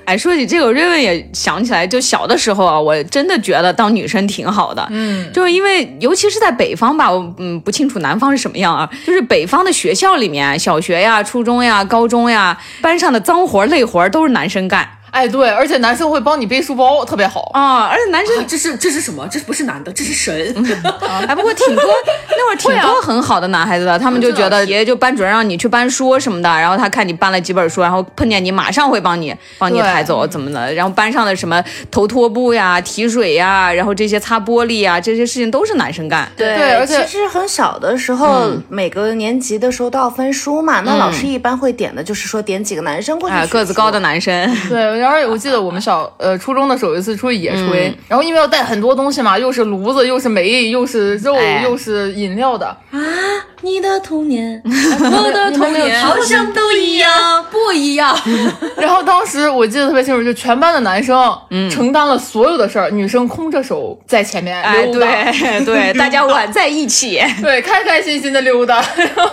[0.05, 4.87] 哎，说起这个，瑞文也想起来，就小的时候啊，我真的觉得当女生挺好的。
[4.91, 8.89] 嗯，就是因为尤其是在北方吧，我嗯不清楚南方是什么样啊。
[9.07, 17.51] 就是北方的学校里面，小学呀、初中呀、高中呀，班上的脏活累活都是男生干哎，对，而且男生会帮你背书包，特别好。
[17.53, 19.29] 啊，而且男生这是这是什么？
[19.31, 20.33] 这不是男的，这是神。
[21.29, 21.85] 哎，不过挺多
[22.35, 36.27] 那会儿挺多很好的男孩子的，他们就觉得爷爷就班主任让你去搬书什么的，然后他看你搬了几本书，然后碰见你马上会帮你帮你抬走怎么的，然后班上的什么头拖布呀、提水呀，然后这些擦玻璃呀，这些事情都是男生干。
[36.35, 40.81] 对对而且其实很小的时候，每个年级的时候都要分书嘛。
[40.81, 44.33] 那老师一般会点的就是说点几个男生过去哎，个子高的男生，
[44.71, 52.99] 对，然后我记得我们小呃初中的时候有一次出去野炊，然后因为要带很多东西嘛，又是炉子，又是煤，又是肉，哎又是饮料的啊，
[53.63, 58.17] 你的童年， 我的童年好像都一样，不一样。
[58.77, 61.21] 然后当时我记得特别清楚，就全班的男生
[61.71, 67.21] 承担了所有的事儿，女生空着手在前面哎，溜达，对对， 大家挽在一起。
[67.43, 68.85] 对，开开心心的溜达。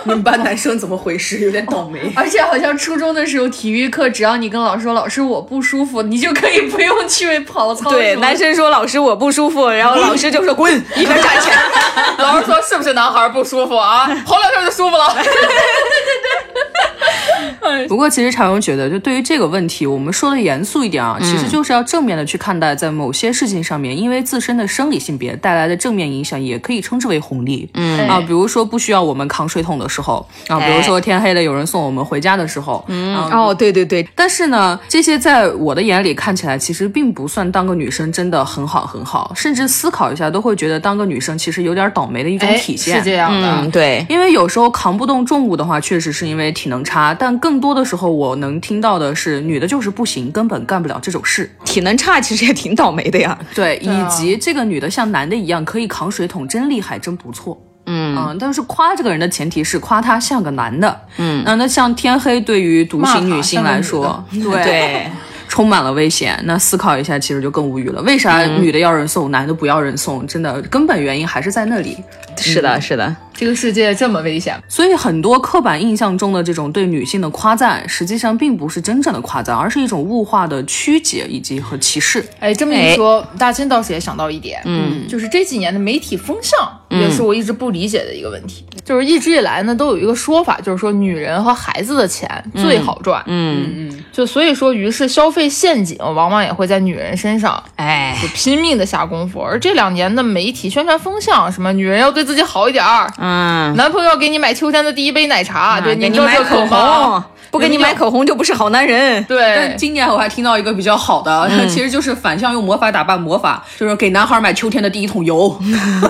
[0.04, 1.38] 你们班男生怎么回事？
[1.40, 2.00] 有点倒霉。
[2.16, 7.90] 而且好像初中的时候，体育课只要你跟老师说老师我不舒服，你就可以不用去跑操。
[7.90, 11.56] 对，男生说老师我不舒服， 然后老师就说滚，一边站起来。
[12.18, 14.06] 老师说是不是男孩不舒服啊？
[14.26, 15.16] 跑两下就舒服了。
[17.88, 27.68] 不过，其实常荣觉得，就对于这个问题，我们说的严肃一点啊，其实就是要正面的去看待，在某些事情上面，因为自身的生理性别带来的正面影响，也可以称之为红利。
[27.74, 28.06] 嗯。
[28.08, 33.16] 啊，比如说不需要我们扛水桶的时候啊，比如说天黑了有人送我们回家的时候，嗯。
[33.30, 42.98] 哦，对对对，但是呢，这些在我的眼里看起来，其实并不算当个女生真的很好很好，甚至思考一下都会觉得当个女生其实有点倒霉的一种哎，体现。
[42.98, 43.60] 是这样的。
[43.62, 51.50] 嗯，对，因为有时候扛不动重物的话，确实是因为体能差，但更多的时候我能听到的是，女的就是不行，根本干不了这种事。
[51.64, 53.38] 体能差其实也挺倒霉的呀。
[53.54, 57.60] 对，以及这个女的像男的一样可以扛水桶，真厉害，真不错。
[57.86, 61.00] 嗯但是夸这个人的前提是夸他像个男的。
[61.16, 65.10] 嗯，那那像天黑对于独行女性来说， 对对，
[65.48, 66.38] 充满了危险。
[66.44, 68.00] 那思考一下，其实就更无语了。
[68.02, 70.24] 为啥女的要人送，男的不要人送？
[70.26, 71.96] 真的根本原因还是在那里。
[72.36, 82.22] 是的，是的，这个世界这么危险，所以很多刻板印象中的这种对女性的夸赞，实际上并不是真正的夸赞，而是一种物化的曲解以及和歧视。
[82.38, 88.62] 哎，这么一说，大清倒是也想到一点，嗯，就是这几年的媒体风向，也是我一直不理解的一个问题。
[88.84, 93.88] 就是一直以来呢，都有一个说法，就是说女人和孩子的钱最好赚，嗯。
[93.90, 97.62] 嗯，就所以说，于是消费陷阱往往也会在女人身上。
[97.76, 103.29] 哎，就拼命的下功夫，而这两年的媒体宣传风向，什么女人要对自己好一点儿，嗯，
[103.76, 109.22] 男朋友给你买秋天的第一杯奶茶，对，给你知道这个买口红，不给你买口红就不是好男人。
[109.24, 115.58] 对但，今年我还听到一个比较好的，其实就是反向用魔法打败魔法，就是给男孩买秋天的第一桶油，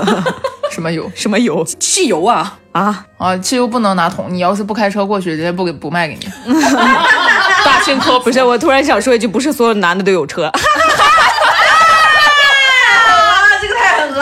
[0.71, 2.57] 什么油什么油汽油啊。
[2.73, 3.05] 啊？
[3.19, 3.37] 啊？
[3.39, 6.29] 汽油不能拿桶，你要是不开车过去，人家不给不卖给你。
[7.65, 10.51] 大清科普不是，我突然想说一句，不是所有男的都有车。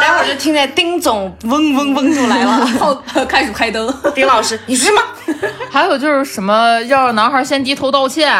[0.00, 2.66] 待会儿就听见丁总嗡嗡嗡就来了。
[2.78, 2.96] 后
[3.28, 5.02] 开始开灯，丁老师，你是吗？
[5.70, 8.32] 还有就是什么要让男孩先低头道歉，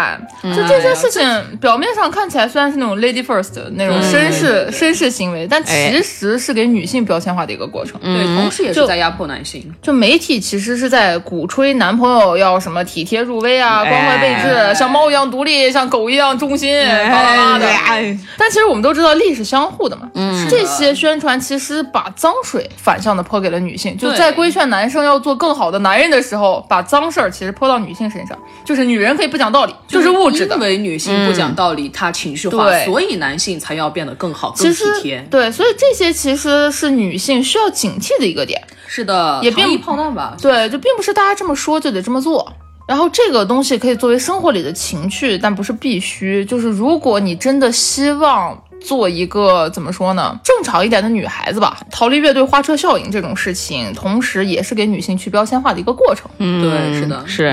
[0.42, 8.00] 就这些事情，表面上看起来虽然是那种 lady first 的那种绅士、绅士行为，但其实是给女性标签化的一个过程。
[8.00, 9.62] 对，同时也是在压迫男性。
[9.82, 17.66] 就媒体其实是在鼓吹男朋友要什么体贴入微啊，关怀备至，哎像猫一样独立，像狗一样忠心，巴拉巴拉的。
[17.68, 20.08] 哎但其实我们都知道，利是相互的嘛。
[20.14, 30.61] 嗯，这些宣传其实把脏水反向的泼给了女性，就在规劝男生要做更好的男人的时候，把脏事儿其实泼到女性身上，就是女人可以不讲道理，就是物质的因。
[30.61, 35.27] 为女性不讲道理，她情绪化，所以男性才要变得更好、更体贴。
[35.31, 38.61] 对，所以这些其实是女性需要警惕的一个点。
[38.87, 40.37] 是的，也并糖衣炮弹吧。
[40.40, 42.53] 对，就并不是大家这么说就得这么做。
[42.87, 46.44] 然后这个东西可以作为生活里的情趣，但不是必须。
[46.44, 51.78] 就是如果你真的希望做一个怎么说呢，正常一点的女孩子吧。
[51.90, 56.30] 逃离乐队花车效应这种事情，同时也是给女性去标签化的一个过程。
[56.38, 57.44] 嗯，对是的是，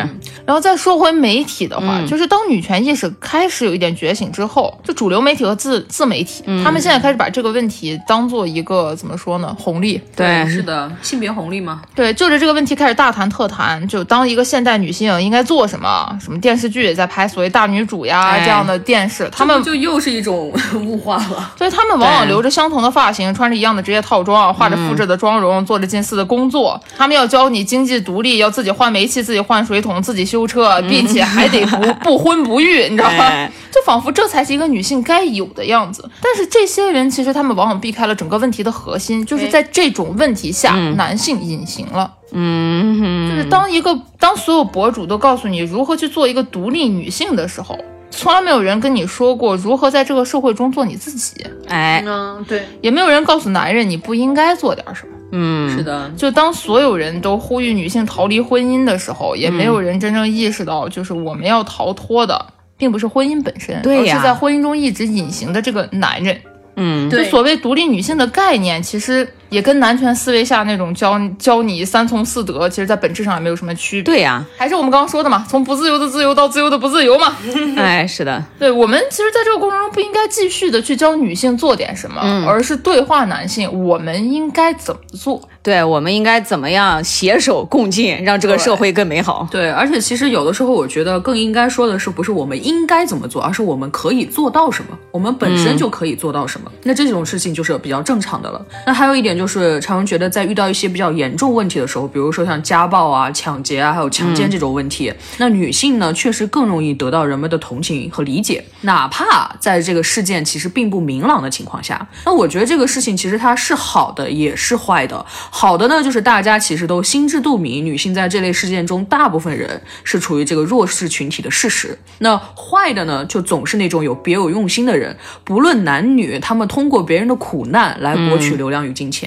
[0.46, 10.00] 然后再说回媒体的话，就是当女权意识开始有一点觉醒之后，就主流媒体和自自媒体，他们现在开始把这个问题当做一个怎么说呢，红利。
[10.16, 11.82] 对，是的，性别红利吗。
[11.96, 21.54] 对，就着这个问题开始大谈特谈，就当一个现代女性应该做什么，什么电视剧也在拍所谓大女主呀、哎这样的电视，他们就又是一种物化了。
[21.58, 26.80] 所以他们往往留着相同的发型，穿着一样的职业套装，画着复制的妆容，做着近似的工作。
[26.98, 33.52] 他们要教你经济独立，要自己换煤气，自己换水桶，自己修车，并且还得不不婚不育，你知道吗 哎？
[33.72, 36.10] 就仿佛这才是一个女性该有的样子。
[36.22, 42.10] 但是这些人其实他们往往避开了整个问题的核心，就是在这种问题下，男性隐形了。
[42.32, 47.78] 嗯，就是当一个当所有博主都告诉你如何去做一个独立女性的时候，
[48.16, 55.14] 从来没有人跟你说过如何在这个社会中做你自己，哎，嗯，对，也没有人告诉男人你不应该做点什么。
[55.32, 62.46] 嗯，是的，就当所有人都呼吁女性逃离婚姻的时候，也没有人真正意识到，就是我们要逃脱的，
[62.78, 64.16] 并不是婚姻本身，对呀。
[64.16, 66.40] 而是在婚姻中一直隐形的这个男人。
[66.78, 67.24] 嗯，对。
[67.26, 74.14] 就所谓独立女性的概念，其实也跟男权思维下那种教教你三从四德，其实在本质上也没有什么区别。
[74.14, 77.36] 对呀，还是我们刚刚说的嘛，从不自由的自由到自由的不自由嘛。
[77.78, 85.42] 哎，是的， 对我们其实在这个过程中不应该继续的去教女性做点什么，嗯而是对话男性，我们应该怎么做。
[85.62, 89.48] 对，我们应该怎么样携手共进，让这个社会更美好？
[89.50, 96.72] 对，而且其实有的时候，我觉得更应该说的是，不是我们应该怎么做，而是我们可以做到什么，我们本身就可以做到什么。
[96.84, 98.64] 那这种事情就是比较正常的了。
[98.86, 112.08] 那还有一点就是，常常觉得在遇到一些比较严重问题的时候，比如说像家暴啊、抢劫啊，还有强奸这种问题，那女性呢确实更容易得到人们的同情和理解，哪怕在这个事件其实并不明朗的情况下。
[112.26, 115.26] 那我觉得这个事情其实它是好的，也是坏的。
[115.28, 121.98] 好的呢，就是大家其实都心知肚明，女性在这类事件中，大部分人是处于这个弱势群体的事实。
[122.20, 129.25] 那坏的呢，就总是那种有别有用心的人，不论男女，他们通过别人的苦难来博取流量与金钱。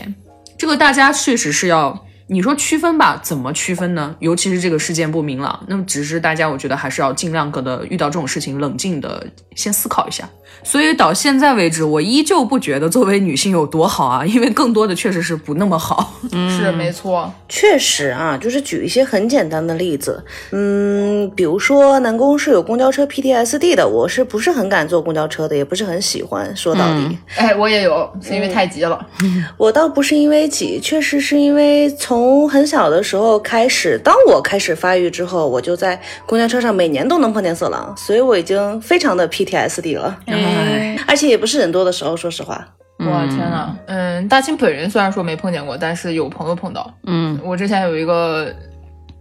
[0.59, 2.05] 这个大家确实是要。
[2.31, 4.15] 你说区分吧，怎么区分呢？
[4.19, 10.29] 尤其是这个事件不明朗，那么只是大家，我觉得还是要尽量的遇到这种事情，冷静的先思考一下。
[10.63, 16.15] 所以到现在为止，我依旧不觉得作为女性有多好啊，因为更多的确实是不那么好。
[16.51, 26.55] 是没错，确实啊，就是举一些很简单的例子，嗯，比如说南宫是有公交车 PTSD 的，我是不是很敢坐公交车的，也不是很喜欢。
[26.57, 29.07] 说到底，哎，我也有，是因为太急了。
[29.57, 32.18] 我倒不是因为挤，确实是因为从
[32.49, 42.67] 很小的时候开始，当我开始发育之后，我就在公交车上每年都能碰见色狼，所以我已经非常的 PTSD 了，哎，而且也不是人多的时候，说实话。
[43.01, 46.93] 我天呐，嗯，大清本人虽然说没碰见过，但是有朋友碰到。
[47.07, 47.39] 嗯。
[47.45, 48.53] 我之前有一个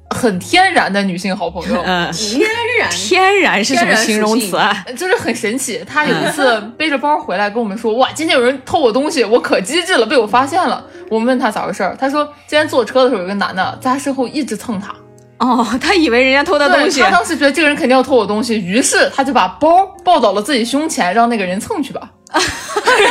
[0.10, 2.48] 很天然的女性好朋友， 嗯，天
[2.80, 4.86] 然天然是什么形容词啊？
[4.98, 5.84] 就是很神奇。
[5.86, 14.94] 她有一次背着包回来跟我们说：“哇，今天有人偷我东西，我可机智了，被我发现了。”我们问她咋回事儿，她说今天坐车的时候有个男的在她身后一直蹭她，
[15.40, 22.10] 哦，她以为人家偷她东西对，她当时觉得这个人肯定要偷我东西，于是她就把包抱到了自己胸前，让那个人蹭去吧。
[22.34, 22.42] 然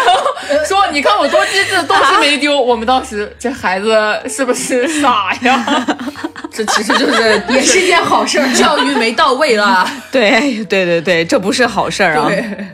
[0.05, 3.97] 后说：“你看我多机智，东西没丢。”我们当时这孩子
[4.28, 5.86] 是不是傻呀？
[6.57, 8.48] 这其实就是 也是一件好事儿。
[8.54, 9.86] 教育没到位啦。
[10.11, 12.30] 对对对对，这不是好事儿啊！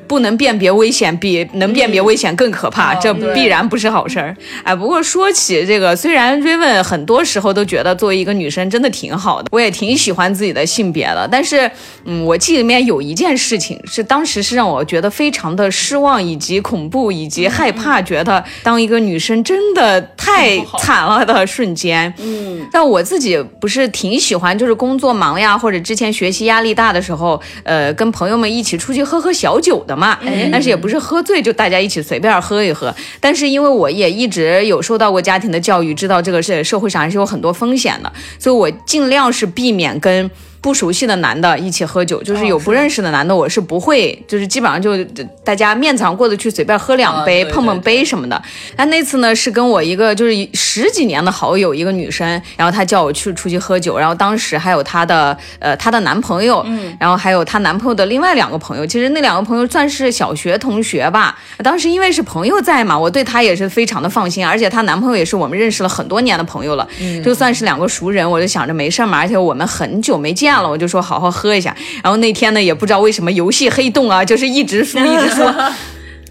[0.07, 4.37] 不能辨别危险，比能辨别危险更可怕，这必然不是好事儿。
[4.63, 11.69] 哎，不过说起这个，虽然 Raven 很多时候都觉得作为一个女生真的挺好的，我也挺喜欢自己的性别的，但是，
[12.05, 22.13] 嗯，我记里面有一件事情是当时是让我觉得非常的失望，以及恐怖，以及害怕，觉得当一个女生真的太惨了的瞬间。
[22.19, 30.19] 嗯，但我自己不是挺喜欢，就是工作忙呀，或者之前学习压力大的时候，呃，跟朋友们一起出去喝喝小酒的嘛。
[30.51, 32.95] 但是也不是喝醉，就大家一起随便喝一喝。
[33.21, 40.31] 但是因为我也一直有受到过家庭的教育，知道这个是社会上还是有很多风险的，所以我尽量是避免跟。
[40.63, 44.97] 不熟悉的男的一起喝酒，就是有不认识的男的，我是不会，就是基本上就
[45.43, 48.41] 大家面子上过得去，随便喝两杯，啊碰碰杯什么的。
[48.77, 61.37] 但那次呢，是跟我一个就是十几年的好友，一个女生，然后她叫我去出去喝酒，然后当时还有她的呃她的男朋友，嗯，然后还有她男朋友的另外两个朋友，其实那两个朋友算是小学同学吧。
[61.65, 66.87] 当时因为是朋友在嘛，我对她也是非常的放心，而且她男朋友也是我们认识了很多年的朋友了，
[67.25, 71.75] 就算是两个熟人，我就想着没事儿嘛，而且我们很久没见了，我就说好好喝一下。
[72.03, 75.43] 然后那天呢，也不知道为什么游戏黑洞啊，就是一直输一直输。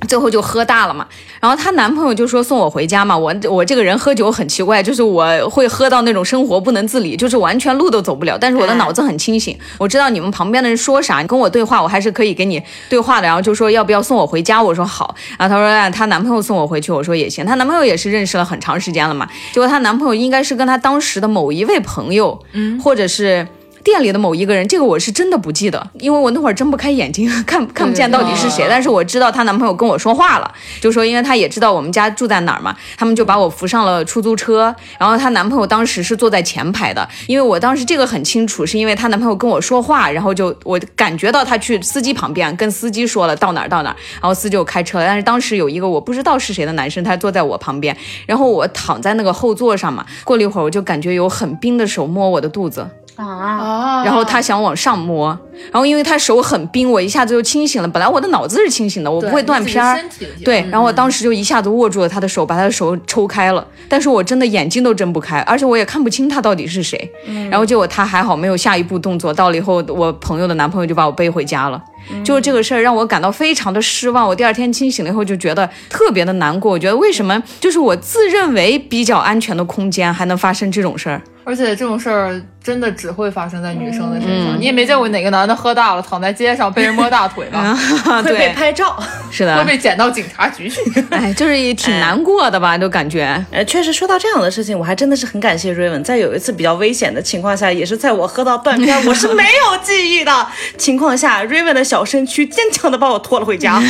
[0.07, 1.05] 最后就喝大了嘛。
[1.39, 3.15] 然后她男朋友就说送我回家嘛。
[3.15, 8.36] 我我这个人喝酒很奇怪，就是我会喝到那种生活不能自理，就是完全路都走不了。
[8.36, 12.59] 但是我的脑子很清醒，我知道你们旁边的人说啥，你跟我对话，我还是可以给你
[12.89, 13.28] 对话的。
[13.28, 14.61] 然后就说要不要送我回家？
[14.61, 15.13] 我说好。
[15.38, 17.45] 然后她说她男朋友送我回去，我说也行。
[17.45, 19.30] 她男朋友也是认识了很长时间了嘛。
[19.53, 23.47] 结果她男朋友应该是跟她当时的某一位朋友，嗯，或者是。
[23.84, 28.66] 店里的某一个人，这个我是真的不记得，因为我那会儿睁不开眼睛， 看看不见到底是谁。
[28.70, 34.74] 但是我知道她男朋友跟我说话了，就说因为她也知道我们家住在哪儿嘛，他们就把我扶上了出租车。
[35.00, 45.06] 然后她男朋友当时是坐在前排的，因为我当时这个很清楚，是因为她男朋友跟我说话，然后就我感觉到他去司机旁边跟司机说了到哪儿到哪儿，然后司机就开车了。
[45.06, 50.06] 但是当时有一个我不知道是谁的男生，他坐在我旁边，然后我躺在那个后座上嘛。
[50.24, 52.88] 过了一会儿，我就感觉有很冰的手摸我的肚子。
[53.16, 55.28] 啊，然后他想往上摸，
[55.72, 57.88] 然后因为他手很冰，我一下子就清醒了。
[57.88, 59.99] 本来我的脑子是清醒的，我不会断片儿。
[60.43, 63.66] 对，然后我当时就一下子握住了他的手，把他的手抽开了。
[63.88, 67.12] 但是我真的眼睛都睁不开，而且我也看不清他到底是谁。
[67.49, 69.34] 然后结果他还好没有下一步动作。
[69.34, 71.82] 到了以后，我朋友的男朋友就把我背回家了。
[72.24, 74.28] 就是这个事儿让我感到非常的失望。
[74.28, 76.72] 我第二天清醒了以后就觉得特别的难过。
[76.72, 81.22] 我觉得为什么就是我自认为比较安全的空间还能发生这种事儿？
[81.43, 84.60] 而且这种事儿真的只会发生在女生的身上。
[84.60, 87.76] 你也没见过哪个男的喝大了躺在街上被人摸大腿吧？
[88.24, 88.95] 会被拍照，
[89.32, 90.80] 是的，会被捡到警察局去。
[91.10, 92.78] 哎，就是也挺难过的吧？
[92.78, 100.47] 就感觉，呃，确实说到这样的事情，我还真的是很感谢瑞文，在有一次比较危险的情况下，也是在我喝到断片， 我是没有记忆的
[100.78, 103.82] 情况下，瑞文的小身躯坚强的把我拖了回家。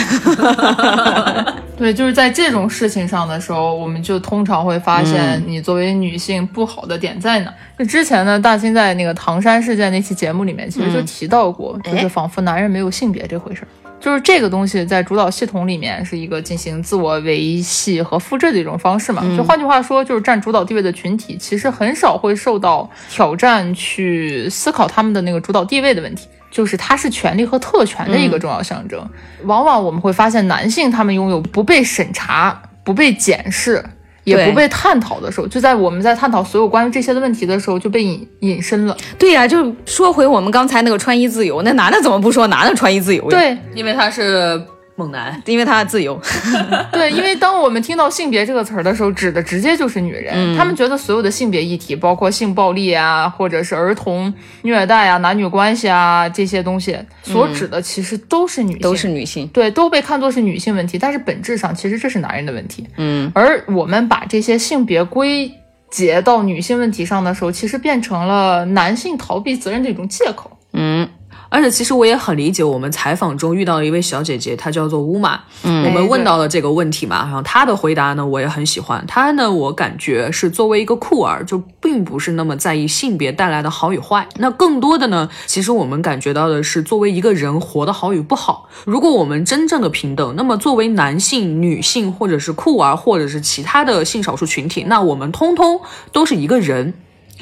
[1.77, 7.53] 对，就是在这种事情上的时候，我们就通常会发现你作为女性不好的点在哪。
[7.77, 13.67] 就之前呢，大清在那个唐山事件那期节目里面，其实就提到过，就是仿佛男人没有性别这回事儿。
[13.99, 19.21] 就是这个东西在主导系统里面是一个进行自我维系和复制的一种方式嘛。
[19.37, 26.27] 就换句话说，就是占主导地位的群体其实很少会受到挑战去思考他们的那个主导地位的问题。
[26.51, 29.03] 就是它是权利和特权的一个重要象征。
[29.45, 33.83] 往往我们会发现，男性他们拥有不被审查、不被检视、
[34.25, 38.95] 也不被探讨的时候，就在我们在探讨所有关于这些的问题的时候，就被隐隐身了。
[39.17, 43.27] 对呀，就说回我们刚才那个穿衣自由，那男的怎么不说男的穿衣自由？
[43.29, 44.61] 对，因为他是。
[45.01, 46.19] 猛男， 因为他自由。
[46.93, 50.55] 对，因为当我们听到性别这个词儿的时候，指的直接就是女人。
[50.55, 59.47] 他们觉得所有的性别议题，包括性暴力啊，或者是儿童虐待啊、男女关系啊这些东西，所指的其实都是女性，都是女性。
[59.47, 62.87] 对，都被看作是女性问题，但是本质上其实这是男人的问题。
[62.97, 65.51] 嗯，而我们把这些性别归
[65.89, 70.51] 结到女性问题上的时候，其实变成了男性逃避责任的一种借口。
[70.73, 71.09] 嗯。
[71.51, 75.37] 而且其实我也很理解，我们采访中遇到的一位小姐姐，她叫做乌玛。
[75.63, 79.05] 嗯，我们问到了这个问题嘛，然后她的回答呢，我也很喜欢。
[79.05, 84.25] 她呢，我感觉是作为一个酷儿，就并不是那么在意性别带来的好与坏。
[84.37, 88.69] 那更多的呢，其实我们感觉到的是，作为一个人活得好与不好。
[88.85, 95.81] 如果我们真正的平等，那么作为男性、女性，或者是酷儿，或者是其他的性少数群体，那我们通通
[96.13, 96.93] 都是一个人。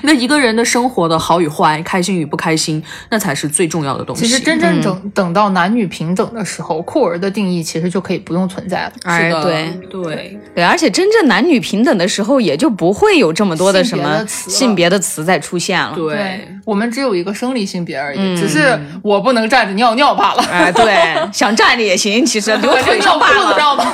[0.02, 4.26] 那一个人的生活的好与坏，开心与不开心，那才是最重要的东西。
[4.26, 8.91] 其实真正等等到男女平等的时候，酷儿的定义其实就可以不用存在了。
[9.04, 15.93] 哎，对对对，而且真正男女平等的时候，也就不会有这么多的什么性别的词在出现了。
[15.95, 20.43] 对，我们只有一个生理性别而已，只是我不能站着尿尿罢了。
[20.52, 23.86] 哎，对，想站着也行，其实留腿上罢了，知道吗？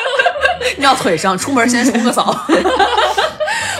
[0.78, 2.34] 尿腿上，出门先冲个澡。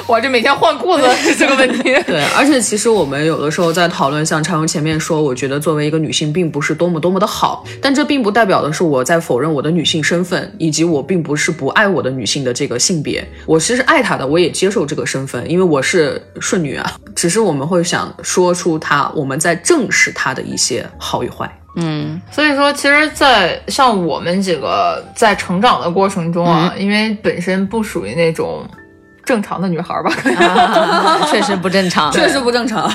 [0.07, 1.83] 我这每天换裤子是 这个问题。
[2.07, 13.27] 对，而且其实我们有的时候在讨论，像常荣前面说，我觉得作为一个女性，并不是多么多么的好，但这并不代表的是我在否认我的女性身份，以及我并不是不爱我的女性的这个性别。
[13.47, 16.93] 我其实爱她的，我也接受这个身份，因为我是顺女啊。
[17.15, 21.51] 只是我们会想说出她，我们在正视她的一些好与坏。
[21.77, 28.65] 嗯，所以说，其实，在像我们几个在成长的过程中啊，因为本身不属于那种。
[29.25, 30.11] 正常的女孩吧，
[31.31, 32.89] 确实不正常，确实不正常。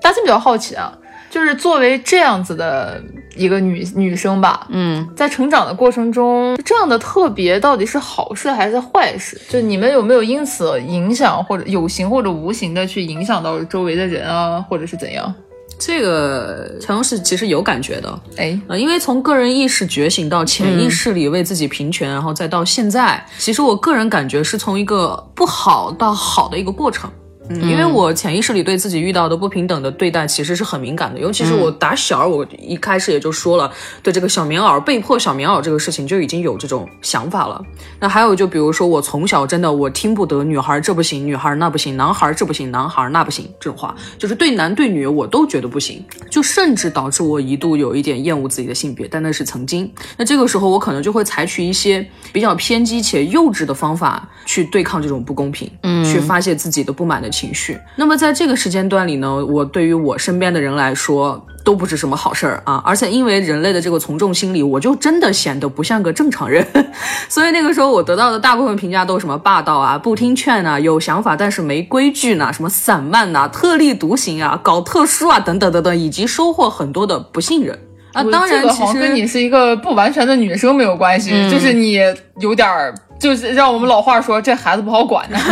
[0.00, 0.92] 大家比较好奇啊，
[1.30, 3.02] 就是作为这样子的
[3.36, 9.40] 一个女女生吧，嗯，在成长的过程中，这样的特别到底是好事还是坏事？
[9.48, 15.34] 就你们有没有因此影响，或者有形或者无形的去影响到周围的人啊，或者是怎样？
[15.78, 27.10] 这个陈老师其实有感觉的，哎，呃，因为从个人意识觉醒到潜意识里为自己平权，然后再到现在，其实我个人感觉是从一个不好到好的一个过程。
[27.48, 33.70] 嗯，因为我潜意识里对自己遇到的不平等的对待其实是很敏感的，尤其是我打小，我一开始也就说了，
[34.02, 37.62] 对这个小棉袄被迫小棉袄这个事情就已经有这种想法了。
[38.00, 49.92] 那还有就比如说我从小真的我听不得女孩这不行，女孩那不行，男孩这不行，男孩那不行这种话，就是对男对女我都觉得不行，就甚至导致我一度有一点厌恶自己的性别，但那是曾经。
[50.16, 57.78] 那这个时候我可能就会采取一些比较偏激且幼稚的方法去对抗这种不公平，嗯，去发泄自己的不满的情绪。
[57.96, 66.66] 那么在这个时间段里呢，我对于我身边的人来说都不是什么好事儿啊，而且因为人类的这个从众心理，我就真的显得不像个正常人，
[67.28, 77.78] 所以那个时候我得到的大部分评价都是什么霸道啊、不听劝啊、有想法但是没规矩呢、什么散漫呐、特立独行啊、搞特殊啊等等等等，以及收获很多的不信任
[78.12, 78.22] 啊。
[78.24, 81.98] 当然，这个其实好像跟你是一个不完全的女生没有关系，就是你
[82.40, 82.94] 有点儿，
[83.24, 85.38] 就是让我们老话说，这孩子不好管呢。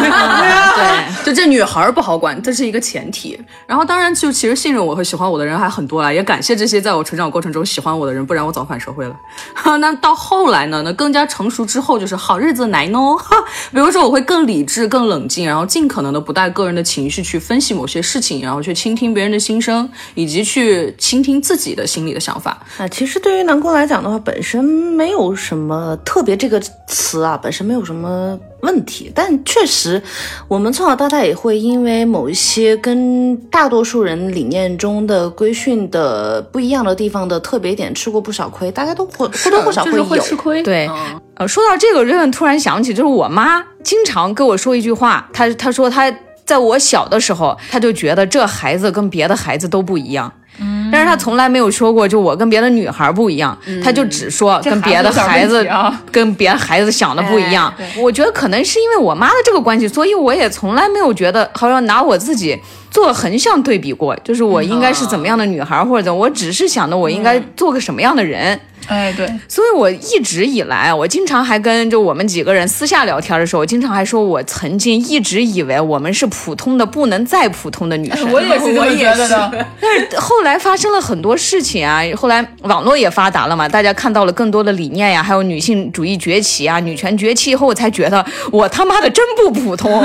[0.76, 3.40] 对， 就这女孩儿不好管，这是一个前提。
[3.66, 9.16] 然后当然就其实信任我和喜欢我的人还很多啊，也感谢这些在我成长过程中喜欢我的人，不然我早反社会了。
[9.54, 10.82] 哈， 那到后来呢？
[10.84, 13.16] 那更加成熟之后，就是好日子来喽。
[13.16, 13.34] 哈，
[13.72, 22.58] 比如说我会更理智、更冷静，然后尽可能的不带个人的情绪去分析某些事情，然后去倾听别人的心声，以及去倾听自己的心里的想法。
[22.76, 29.10] 啊，其实对于南宫来讲的话，本身没有什么特别这个词啊，本身没有什么问题。
[29.14, 30.02] 但确实，
[30.48, 40.04] 我们从小到大也会因为某一些跟大多数人理念中的规训的不一样的地方的特别点吃过不少亏，大家都或或多或少就是有。
[40.04, 40.62] 会吃亏。
[40.62, 40.88] 对，
[41.36, 46.12] 呃，说到这个，瑞文突然想起，就是我妈经常跟我说一句话，她她说她
[46.44, 50.30] 在我小的时候，她就觉得这孩子跟别的孩子都不一样。
[50.60, 55.66] 嗯，但是他从来没有说过，就我跟别的女孩不一样，他就只说跟别的孩子
[56.10, 57.72] 跟别的孩子想的不一样。
[57.78, 62.58] 哎我觉得可能是因为我妈的这个关系，所以我也从来没有觉得好像拿我自己
[62.90, 68.58] 做横向对比过，就是我应该是怎么样的女孩，或者怎么我只是想的我应该做个什么样的人。
[68.88, 78.30] 哎，对，所以我一直以来，我经常还跟就我们几个人私下聊天的时候，我经常还说，我曾经一直以为我们是普通的不能再普通的女生。
[78.32, 79.66] 我也是这么觉得的。
[79.80, 90.02] 但是后来发生了很多事情啊，后来网络也发达了嘛，大家看到了更多的理念呀，还有女性主义崛起啊，女权崛起以后，我才觉得我他妈的真不普通。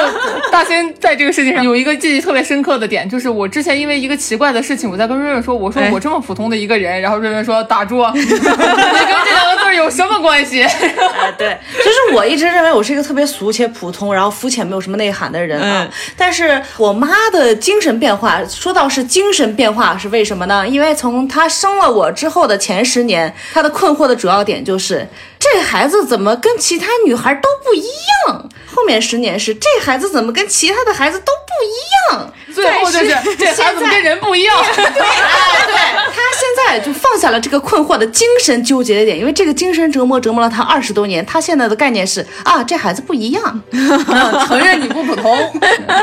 [0.50, 10.62] 大仙在这个事情上有一个记忆特别深刻的点，就是我之前因为一个奇怪的事情，我在跟瑞瑞说，我说哎我这么普通的一个人，然后瑞瑞说打住， 你跟这两个字有什么关系？
[10.62, 15.88] 哎，对，就是我一直认为我是一个特别俗且普通，然后肤浅没有什么内涵的人啊。
[16.16, 20.66] 但是我妈的精神变化，说到是精神变化，是为什么呢？
[20.66, 25.08] 因为从她生了我之后的前十年，她的困惑的主要点就是
[25.40, 28.48] 这孩子怎么跟其他女孩都不一样。
[28.72, 32.32] 后面十年是这孩子怎么跟其他的孩子都不一样。
[32.54, 34.56] 最后就是这孩子怎么跟人不一样？
[34.76, 41.24] 对，他现在就放下了这个困惑的精神纠结的点，因为这个精神折磨折磨了他二十多年。
[41.24, 43.62] 他现在的概念是啊，这孩子不一样。
[44.46, 45.36] 承认你不普通。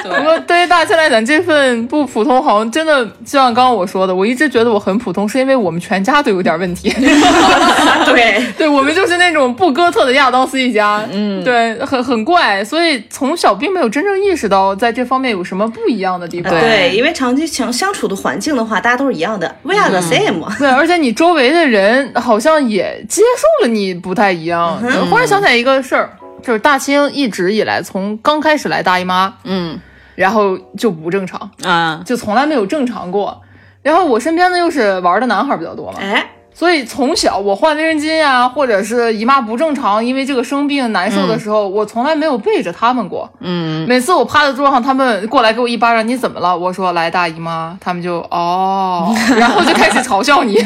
[0.03, 6.89] 不过对于大家来讲，这份不普通，好像真的就像刚刚我说的，我一直觉得我很普通，是因为我们全家都有点问题。
[8.05, 16.51] 对， 对我们就是那种不哥特的亚当斯一家，嗯，对，很很怪，所以从小并没有真正意识到在这方面有什么不一样的地方。
[16.51, 20.43] 对，因为长期相相处的环境的话，大家都是一样的，we are the same。
[20.59, 24.81] 对，而且你周围的人好像也接受了你不太一样。
[24.81, 26.09] 我忽然想起来一个事儿，
[26.41, 29.79] 就是大清一直以来从刚开始来大姨妈，嗯。
[30.15, 33.39] 然后就不正常，啊，就从来没有正常过。
[33.83, 36.27] 然后我身边呢又是玩的男孩比较多嘛，哎，
[36.57, 43.29] 所以从小我换卫生巾呀、或者是姨妈不正常，因为这个生病难受的时候，我从来没有背着他们过。
[43.41, 46.57] 嗯，每次我趴在桌上，他们过来给我一巴掌，你怎么了？
[46.57, 50.57] 我说来大姨妈，他们就哦，然后就开始嘲笑你，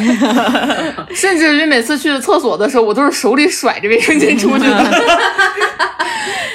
[1.14, 4.86] 甚至于每次去厕所的时候，我都是手里甩着卫生巾出去的。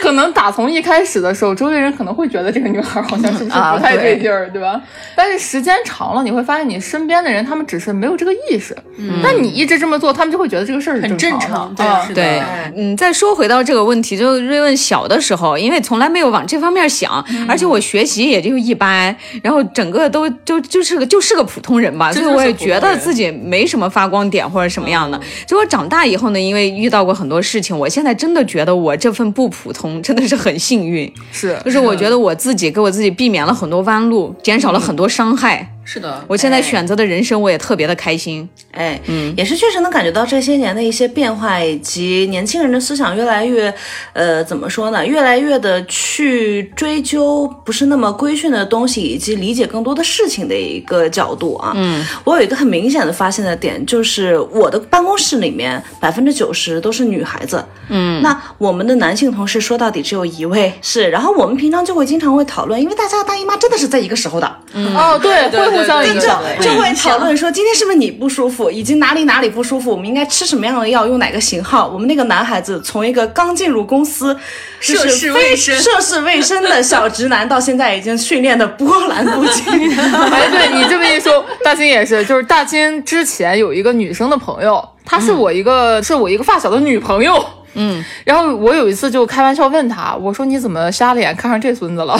[0.07, 4.17] 可能打从一开始的时候，周围人可能会觉得这个女孩好像是不是 不太对。
[4.21, 4.81] 劲儿，对吧？
[5.17, 8.77] 但是时间长了，你会发现你身边的人，他们只是没有这个意识。
[9.21, 12.05] 但你一直这么做，他们就会觉得这个事儿很正常对，啊。
[12.07, 12.41] 是对，
[12.77, 25.21] 嗯，再说回到这个问题，就瑞文小的时候，因为从来没有往这方面想，而且我学习也就一般，然后整个都就就是个就是个普通人吧，所以我也觉得自己没什么发光点或者什么样的。
[25.47, 35.73] 结果长大以后呢，因为遇到过很多事情，我现在真的觉得我这份不普通真的是很幸运，是就是我觉得我自己给我自己避免了很多弯路，减少了很多伤害。
[35.89, 38.47] 是的，我现在选择的人生，我也特别的开心。
[38.73, 43.73] 哎，嗯，也是确实能感觉到这些年的一些变化，以及年轻人的思想越来越，
[44.13, 45.07] 呃，怎么说呢？
[45.07, 51.73] 越来越的去追究不是那么规训的东西，以及理解更多的事情的一个角度啊。
[51.77, 57.65] 嗯，我有一个很明显的发现的点，就是我的办公室里面百分之九十都是女孩子。
[57.89, 64.57] 嗯，那我们的男性同事说到底只有一位是，然后我们平常就会经常会讨论，因为大家的大姨妈真的是在一个时候的。
[64.75, 66.41] 哦，对，会互相影就响。
[66.61, 71.87] 就会讨论说今天是不是你不舒服，以及哪里哪里不舒服，我们应该吃什么样的药，用哪个型号。
[71.87, 74.37] 我们那个男孩子从一个刚进入公司
[74.81, 79.65] 涉世未深、涉世未深的小直男，到现在已经训练的波澜不惊。
[79.71, 87.45] 哎，对你这么一说，大金也是，就是大金之前有一个女生的朋友，她是我一个，是我一个发小的女朋友。
[87.79, 92.19] 嗯，然后我有一次就开玩笑问他，我说你怎么瞎了眼看上这孙子了？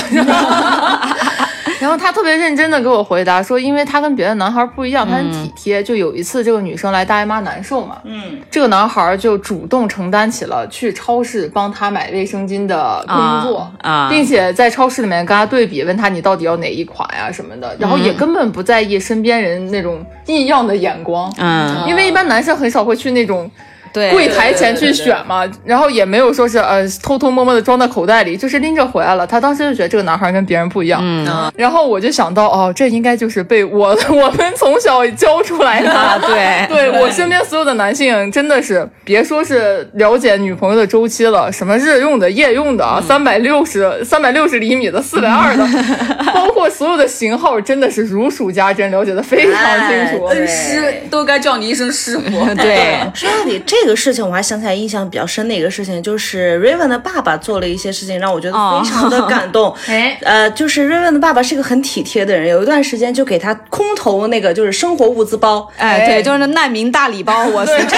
[1.79, 5.83] 然后他特别认真的给我回答说，因为他跟别的男孩不一样，他很体贴。
[5.83, 23.51] 就有一次这个女生来大姨妈难受嘛，嗯，这个男孩就主动承担起了去超市帮她买卫生巾的工作啊，并且在超市里面跟她对比，问她你到底要哪一款呀什么的，然后也根本不在意身边人那种异样的眼光，嗯，因为一般男生很少会去那种。
[23.97, 29.27] 对柜台前去选嘛，然后也没有说是呃偷偷摸摸的装在口袋里，就是拎着回来了。
[29.27, 36.67] 他当时就觉得这个男孩跟别人不一样，嗯，然后我就想到哦，这应该就是被我 我们从小教出来的， 对。
[36.69, 45.67] 对我身边所有的男性真的是别说是了解女朋友的周期了，什么日用的、夜用的，三百六十三百六十厘米的、四百二的，
[46.35, 50.27] 包括所有的型号，真的是如数家珍，了解的非常清楚。
[50.27, 52.55] 恩师都该叫你一声师傅。
[52.57, 53.86] 对，说到底这。
[53.87, 59.73] 这个事情我还想起来印象比较深的一个事情，就是 Raven 的爸爸做了一些事情，让我觉得非常的感动。
[59.87, 67.91] 哎，呃，就是 Raven 的爸爸是一个很体贴的人，有一段时间就给他空投那个就是生活物资包，哎，对，就是那难民大礼包，我俗称。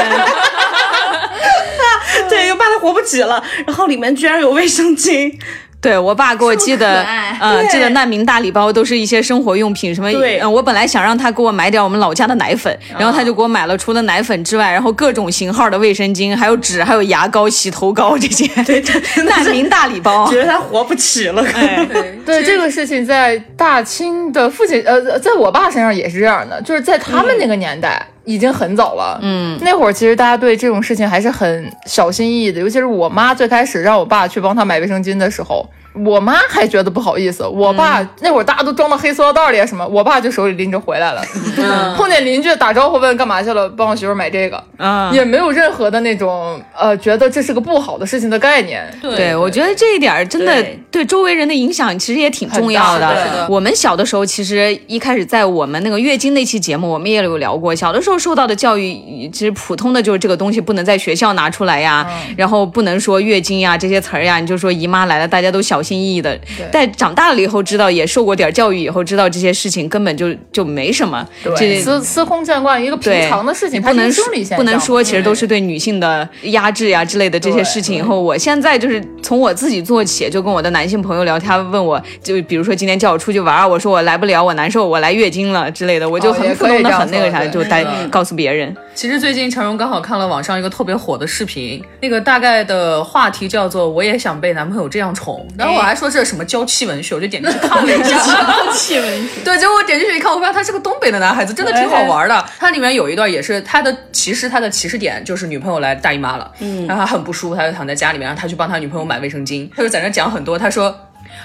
[2.28, 5.34] 对，又怕他活不起了，然后里面居然有卫生巾。
[5.81, 7.07] 对我爸给我寄的，
[7.41, 18.47] 嗯，寄的难民大礼包都是一些生活用品，什么，嗯，我本来想让他给我买点我们老家的奶粉，然后他就给我买了除了奶粉之外，然后各种型号的卫生巾，还有纸，还有牙膏、洗头膏这些。
[18.64, 18.83] 对，
[19.24, 21.43] 难民大礼包，觉得他活不起了。
[21.47, 29.18] 对，对，这个事情在大清的父亲，呃，在我爸身上也是这样的，就是在他们那个年代已经很早了。
[29.22, 35.66] 嗯，那会儿其实大家对这种事情还是很小心翼翼的，尤其是我妈最开始让我爸去帮她买卫生巾的时候。
[36.05, 41.22] 我妈还觉得不好意思，我爸那会儿大家都装到黑塑料袋里啊什么，我爸就手里拎着回来了。
[41.96, 44.62] 碰见邻居打招呼问干嘛去了，帮我媳妇买这个，
[45.12, 48.86] 也没有任何的那种呃觉得这是个不好的事情的概念。
[49.03, 53.46] 对，我觉得这一点真的对周围人的影响其实也挺重要的。
[53.49, 65.88] 我们小的时候其实一开始在我们那个月经那期节目，我们也有聊过，小的时候受到的教育其实普通的就是这个东西不能在学校拿出来呀，然后不能说月经呀这些词儿呀，你就说姨妈来了，大家都小心。
[65.89, 66.39] 心翼翼的，
[66.70, 74.12] 但长大了以后知道，也受过点教育以后知道这些事情根本就就没什么，对，司司空见惯一个平常的事情，不能
[74.57, 77.97] 不能说其实都是对女性的压制呀之类的这些事情。
[77.97, 88.76] 以后我现在就是从我自己做起，就跟我的男性朋友聊天，问我就比如说今天叫我出去玩，我说我来不了，我难受，我来月经了之类的，我就很普通的很那个啥，就带告诉别人。
[88.99, 99.40] 其实最近陈荣刚好看了网上一个特别火的视频，那个大概的话题叫做“我也想被男朋友这样宠”，然后我还说这是什么娇气文学，我就点进去看了一下娇气文学。
[99.46, 102.44] 对，结果我点进去一看，我发现他是个东北的男孩子，真的挺好玩的。
[102.59, 110.92] 他里面有一段也是他的，其实他的起始点就是女朋友来大姨妈了，嗯，然后他很不舒服，他就躺在家里面，让他去帮他女朋友买卫生巾，他就在那讲很多，他说。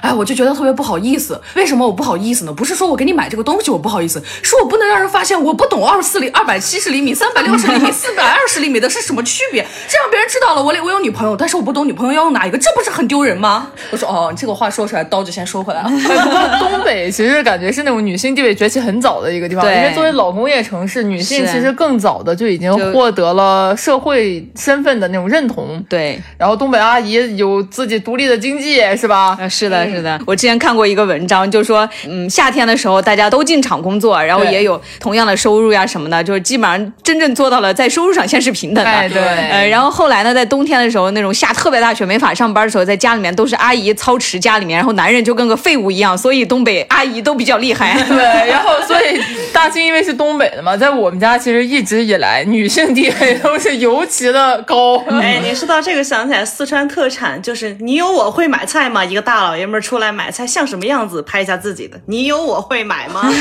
[0.01, 1.39] 哎，我就觉得特别不好意思。
[1.55, 2.51] 为什么我不好意思呢？
[2.53, 9.65] 不是说我给你买这个东西我不好意思，是我不能让人发现我不懂二十四厘、二百七十厘米、三百六十厘米、 四百二十厘米的是什么区别。
[9.87, 13.71] 这样别人知道了，我我有女朋友，但是我不懂女朋友要用哪一个，这不是很丢人吗？
[13.91, 15.89] 我说哦，这个话说出来，刀就先收回来了。
[16.59, 25.83] 东北其实感觉是那种女性地位崛起很早的一个地方，因为作为老工业城市，女性其实更早的就已经获得了社会身份的那种认同。
[25.87, 29.37] 对，然后东北阿姨有自己独立的经济，是吧？
[29.49, 29.72] 是的。
[29.89, 39.09] 是的，我之前看过一个文章，就说，嗯，夏天的时候大家都进厂工作，然后也有同样的收入呀什么的，就是基本上真正做到了在收入上先是平等的。
[39.09, 47.93] 对，呃，然后后来呢，在冬天的时候，那种下特别大雪没法上班的时候，在家里面都是阿姨操持家里面，然后男人就跟个废物一样，所以东北阿姨都比较厉害。
[48.07, 49.19] 对，然后所以
[49.51, 54.97] 大庆因为是东北的嘛，在我们家其实一直以来女性地位都是尤其的高。
[55.21, 59.03] 哎，你说到这个想起来，四川特产就是你有我会买菜吗？
[59.03, 59.62] 一个大老爷。
[59.63, 61.97] 爷们儿出来买菜像什么样子，拍一下自己的。
[62.05, 63.21] 你有我会买吗？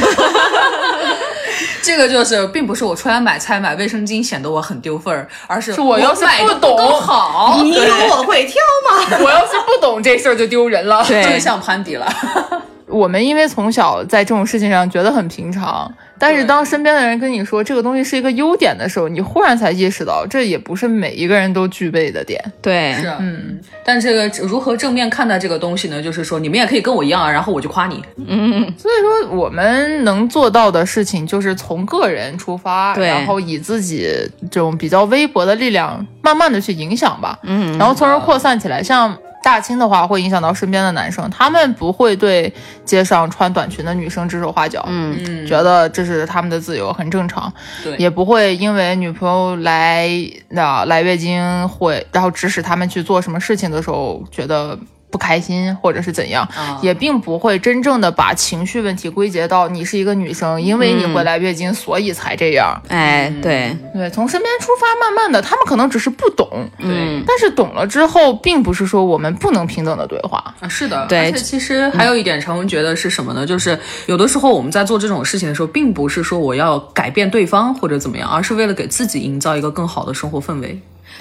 [1.82, 8.54] 这个就是，并不是我出来买菜买卫生巾显得我很丢份儿，而是我要是不懂够好，你有我会挑
[8.88, 9.18] 吗？
[9.20, 11.04] 我要是不懂这事儿就丢人了。
[11.04, 12.06] 对正向攀比了。
[12.86, 15.92] 我们因为从小在这种事情上觉得很平常，
[16.22, 22.40] 但是当身边的人跟你说这个东西是一个优点的时候，你忽然才意识到，这也不是每一个人都具备的点。
[22.62, 26.00] 对，是，嗯，但这个如何正面看待这个东西呢？
[26.00, 28.00] 就是说，你们也可以跟我一样啊，然后我就夸你。
[28.24, 34.08] 嗯所以说，我们能做到的事情就是从个人出发，对然后以自己
[34.48, 38.80] 这种比较微薄的力量，慢慢的去影响吧，嗯，然后从而扩散起来。
[38.80, 42.52] 像大清的话，会影响到身边的男生，他们不会对
[42.84, 50.08] 街上穿短裙的女生指手画脚，嗯，觉得这是他们的自由，很正常，对也不会因为女朋友来
[50.50, 54.78] 那、来月经会，然后指使他们去做什么事情的时候觉得。
[55.12, 62.80] 不开心，或者是怎样，啊也并不会真正的把情绪问题归结到你是一个女生，因为你会来月经，所以才这样。
[62.88, 66.48] 哎，对，对，从身边出发，慢慢的，他们可能只是不懂，
[66.78, 70.42] 对但是懂了之后，并不是说我们不能平等的对话。
[70.60, 73.46] 啊，是的，对而且其实还有一点，陈文觉得是什么呢？
[73.46, 80.80] 就是有的时候我们在做这种事情的时候，并不是说我要改变对方或者怎么样，而是为了给自己营造一个更好的生活氛围。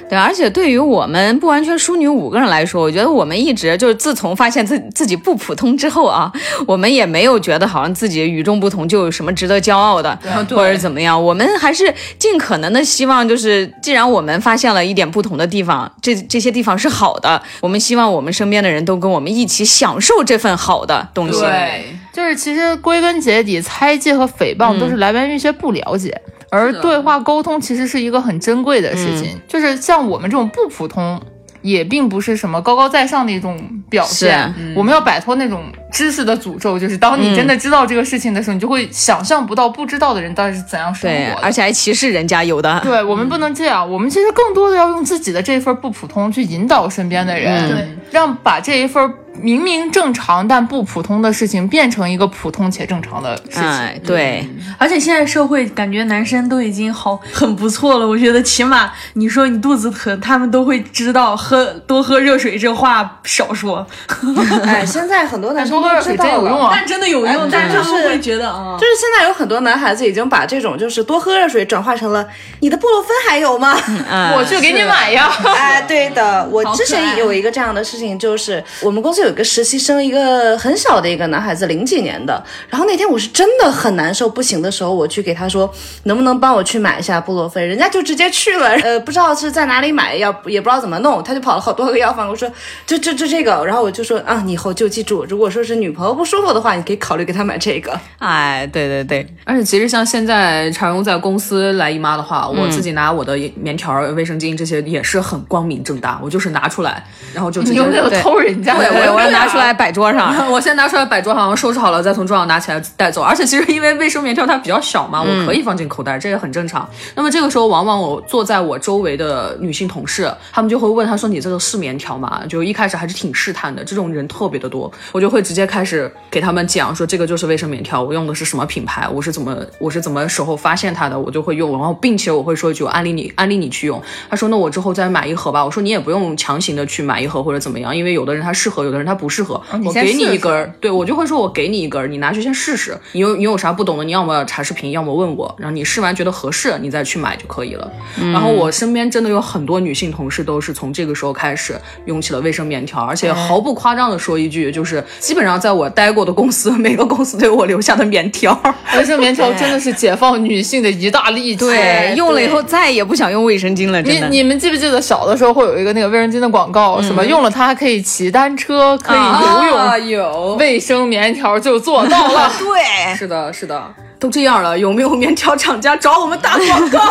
[0.09, 6.31] 对，而且对于我们不完全淑女五个人来说，我觉得我们一直就是自从发现自自己不普通之后啊，
[6.67, 11.21] 我们也没有觉得好像自己与众不同就有什么值得骄傲的，对或者怎么样。
[11.21, 21.39] 我们还是尽可能的希望，就是既然我们发现了一点不同的地方，这这些地方是好的，我们希望我们身边的人都跟我们一起享受这份好的东西。
[21.39, 26.13] 对就是其实归根结底，猜忌和诽谤都是来源于一些不了解，
[26.51, 29.41] 而对话沟通其实是一个很珍贵的事情。
[29.47, 31.19] 就是像我们这种不普通。
[31.63, 33.55] 也并不是什么高高在上的一种
[33.87, 36.79] 表现，我们要摆脱那种知识的诅咒。
[36.79, 42.79] 就是当你真的知道这个事情的时候，你就会想象不到不知道的人到底是怎样生活的。，而且还歧视人家有的。
[42.79, 53.63] 对我们不能这样，我们其实更多的要用自己的这份不普通去引导身边的人，让把这一份明明正常但不普通的事情变成一个普通且正常的事情。
[53.63, 63.86] 哎，对，而且现在社会感觉男生都已经好很不错了，我觉得起码你说你肚子疼，他们都会知道喝多喝热水这话少说，
[64.65, 66.71] 哎，现在很多男生多喝热水真有用啊！
[66.75, 72.27] 但真的有用，但是他们会觉得啊，就是现在有很多男孩子已经把这种就是多喝热水转化成了
[72.59, 73.75] 你的布洛芬还有吗？
[73.88, 75.32] 嗯 我去给你买呀。
[75.57, 82.43] 哎，对的，我之前有一个这样的事情，就是我们公司有一个实习生，一个很小的一个男孩子，零几年的。
[82.69, 85.72] 然后那天我是真的很难受不行的时候，我去给他说，
[86.03, 92.51] 能不能帮我去买一下布洛芬，人家就直接去了， 呃，不知道是在哪里买，要也不知道怎么弄，他就跑了好多个药房，我说
[92.86, 97.99] 就就就这个，然后我就说啊，你以后就记住，如果说是女朋友不舒服的话，你可以考虑给她买这个。
[98.17, 107.03] 哎，对对对， 而且其实像现在常用在公司来姨妈的话，我自己拿我的棉条、卫生巾这些也是很光明正大，我就是拿出来，
[107.34, 109.11] 然后就直接你有没有偷人家的？
[109.11, 110.34] 我我要拿出来摆桌上。
[110.51, 113.22] 我先拿出来摆桌上，收拾好了再从桌上拿起来带走。
[113.22, 116.88] 而且其实因为卫生棉条它比较小嘛，我可以放进口袋，这也很正常。
[117.16, 134.01] 那么这个时候，往往我坐在我周围的女性同事，她们就会问她说：“你这个是棉条吗？”就一开始还是挺试探的，这种人特别的多，我就会直接开始给他们讲说这个就是卫生棉条，我用的是什么品牌，我是怎么我是怎么时候发现它的，我就会用，然后并且我会说一句我安利你安利你去用。
[134.30, 147.91] 他说那我之后再买一盒吧，我说你也不用强行的去买一盒或者怎么样，因为有的人他适合，有的人他不适合，你我给你一根儿，对我就会说我给你一根儿，你拿去先试试，你有你有啥不懂的，你要么查视频，要么问我，然后你试完觉得合适，你再去买就可以了。
[148.33, 158.51] 然后我身边真的有很多女性同事都是从这个时候开始用起了卫生棉条，而且毫不夸张的说一句，就是基本上在我待过的公司，每个公司都有我留下的棉条。
[158.95, 161.65] 卫生棉条真的是解放女性的一大利器。
[161.65, 164.27] 对，用了以后再也不想用卫生巾了，真的。
[164.27, 172.51] 你你们记不记得小的时候会有一个那个卫生巾的广告，什么用了它还可以骑单车，可以游泳，啊有卫生棉条就做到了。
[172.59, 176.99] 对，是的，是的，都这样了，有没有棉条厂家找我们打广告？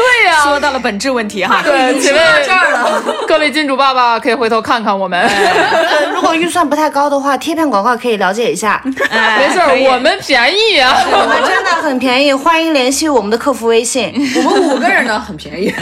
[0.00, 1.60] 对呀、说到了本质问题哈。
[1.64, 5.20] 对，请问这儿了， 各位金主爸爸可以回头看看我们。
[5.20, 14.12] 呃如果预算不太高的话，贴片广告可以了解一下， 哎没事，我们便宜啊、我们真的很便宜，欢迎联系我们的客服微信。
[14.36, 15.72] 我们五个人呢很便宜，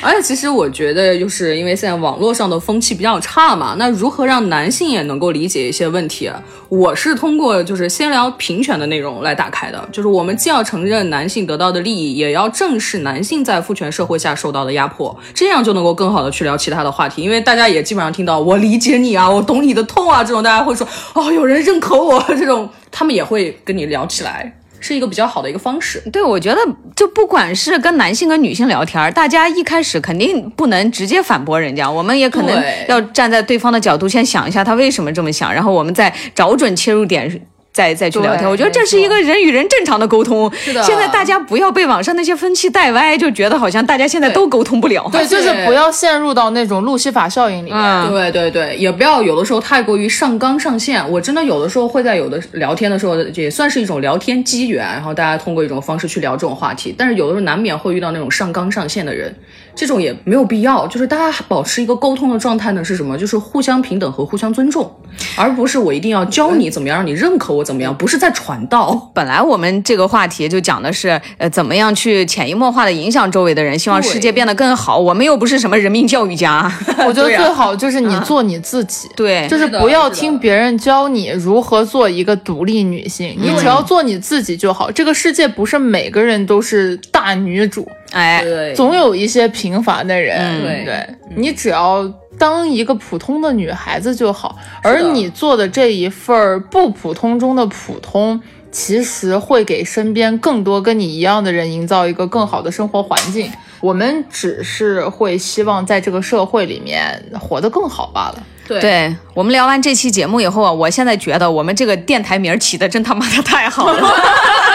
[0.00, 6.30] 而且其实我觉得，就是因为现在网络上的风气比较差嘛，那如何让男性也能够理解一些问题？
[6.68, 26.02] 我是通过就是先聊平权的内容来打开的，就是我们既要承认男性得到的利益，也要正视男性在父权社会下受到的压迫，这样就能够更好的去聊其他的话题，因为大家也基本上听到我理解你啊，我懂你的痛啊，这种大家会说哦，有人认可我 这种，他们也会跟你聊起来，是一个比较好的一个方式。
[26.12, 26.60] 对，我觉得
[26.94, 37.42] 就不管是跟男性跟女性聊天，大家一开始肯定不能直接反驳人家，我们也可能要站在对方的角度先想一下他为什么这么想，然后我们再找准切入点。
[37.74, 40.50] 再再去聊天，我觉得这是一个人与人正常的沟通。
[40.54, 45.08] 是的现在大家不要被网上那些风气带歪，就觉得好像大家现在都沟通不了。
[45.10, 47.74] 对，就是不要陷入到那种路西法效应里面。
[47.74, 51.04] 嗯，对对对，也不要有的时候太过于上纲上线。
[51.10, 56.94] 我真的有的时候会在有的聊天的时候，也算是一种聊天机缘，然后大家通过一种方式去聊这种话题。
[56.96, 59.34] 但是有的时候难免会遇到那种上纲上线的人，
[59.74, 60.86] 这种也没有必要。
[60.86, 63.16] 就是大家保持一个沟通的状态呢，是什么？
[63.16, 64.90] 就是互相平等和互相尊重，
[65.36, 69.10] 而不是我一定要教你怎么样，让你认可我怎么样，不是在传道。
[69.14, 74.98] 本来我们这个话题就讲的是，呃，怎么样去潜移默化的影响周围的人，希望世界变得更好。
[74.98, 76.70] 我们又不是什么人民教育家，
[77.06, 79.08] 我觉得最好就是你做你自己。
[79.16, 84.90] 对，就是不要听别人教你如何做一个独立女性，你只要做你自己就好。
[84.90, 90.38] 这个世界不是每个人都是大女主，哎，对总有一些平凡的人。
[90.38, 91.06] 嗯对对
[91.36, 92.02] 你只要
[92.38, 98.40] 当一个普通的女孩子就好，而你做的这一份儿不普通中的普通。
[98.76, 103.48] 其实会给身边更多跟你一样的人营造一个更好的生活环境。
[103.78, 108.42] 我们只是会希望在这个社会里面活得更好罢了。
[108.66, 114.12] 对对我们聊完这期节目以后啊，我现在觉得我们这个电台名儿起的真他妈的太好了。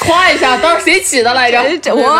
[0.00, 1.62] 夸一下，当时谁起的来着？
[1.82, 2.18] 这我，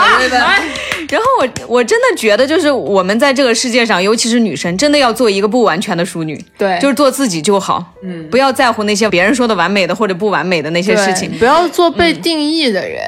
[1.11, 11.31] 然后我我真的觉得，就是我们在这个世界上，尤其是女生，真的要做一个不完全的淑女，对就是做自己就好，嗯，不要在乎那些别人说的完美的或者不完美的那些事情。
[11.39, 13.03] 不要做被定义的人、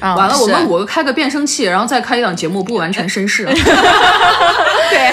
[0.00, 0.14] 啊！
[0.14, 3.44] 完了，我们五个开个变声器，然后再开一档节目，不完全绅士。
[4.90, 5.12] 对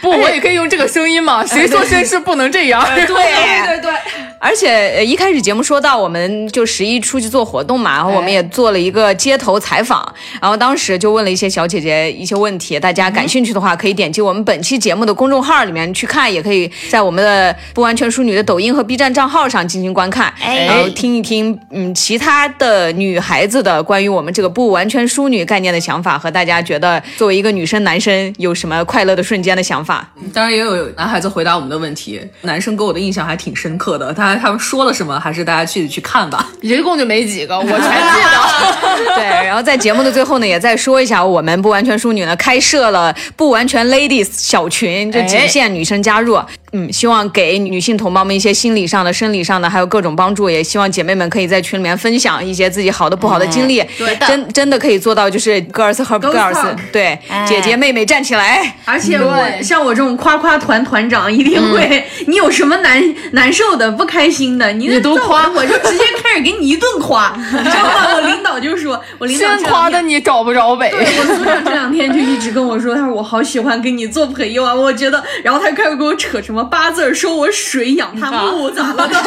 [0.00, 1.44] 不，我也可以用这个声音嘛？
[1.46, 2.84] 谁说绅士不能这样？
[2.94, 3.92] 对 对对，
[4.38, 30.06] 而且呃一开始节目说到，我们就十一出去做活动嘛，然后我们也做了一个街头采访，然后当时就问了一些小姐姐一些问题，大家感兴趣的话可以点击我们本期节目的公众号里面去看，也可以在我们的不完全淑女的抖音和 B 站账号上进行观看，哎然后听一听嗯其他的女孩子的关于我们这个不完全淑女概念的想法，和大家觉得作为一个女生男生有什么快乐的瞬间的想法。
[30.34, 34.12] 当然也有男孩子回答我们的问题，男生给我的印象还挺深刻的。
[34.12, 36.50] 他他们说了什么，还是大家去去看吧。
[36.60, 39.14] 一共就没几个，我全记得。
[39.16, 46.38] 对，然后在节目的最后呢，也再说一下，我们不完全淑女呢开设了不完全 ladies 小群，就仅限女生加入。
[46.72, 50.48] 嗯，希望给女性同胞们一些心理上的、生理上的，还有各种帮助。
[50.48, 53.82] 也希望姐妹们可以在群里面分享一些自己好的、不好的经历。
[53.98, 58.76] 对真真的可以做到就是 girls help girls，talk 对，姐姐妹妹站起来。
[58.84, 67.36] 而且我像我这种夸夸团团长，一定会， 你有什么难难受的、不开心的，你你都夸我就直接开始给你一顿夸。
[67.36, 68.14] 你知道吗？
[68.14, 70.90] 我领导就说，我领导夸的你找不着北。
[70.90, 79.22] 对我组长这两天就一直跟我说，他说我好喜欢跟你做朋友啊，我觉得，然后他开始跟我扯什么八字儿，说我水养他木 咋了的，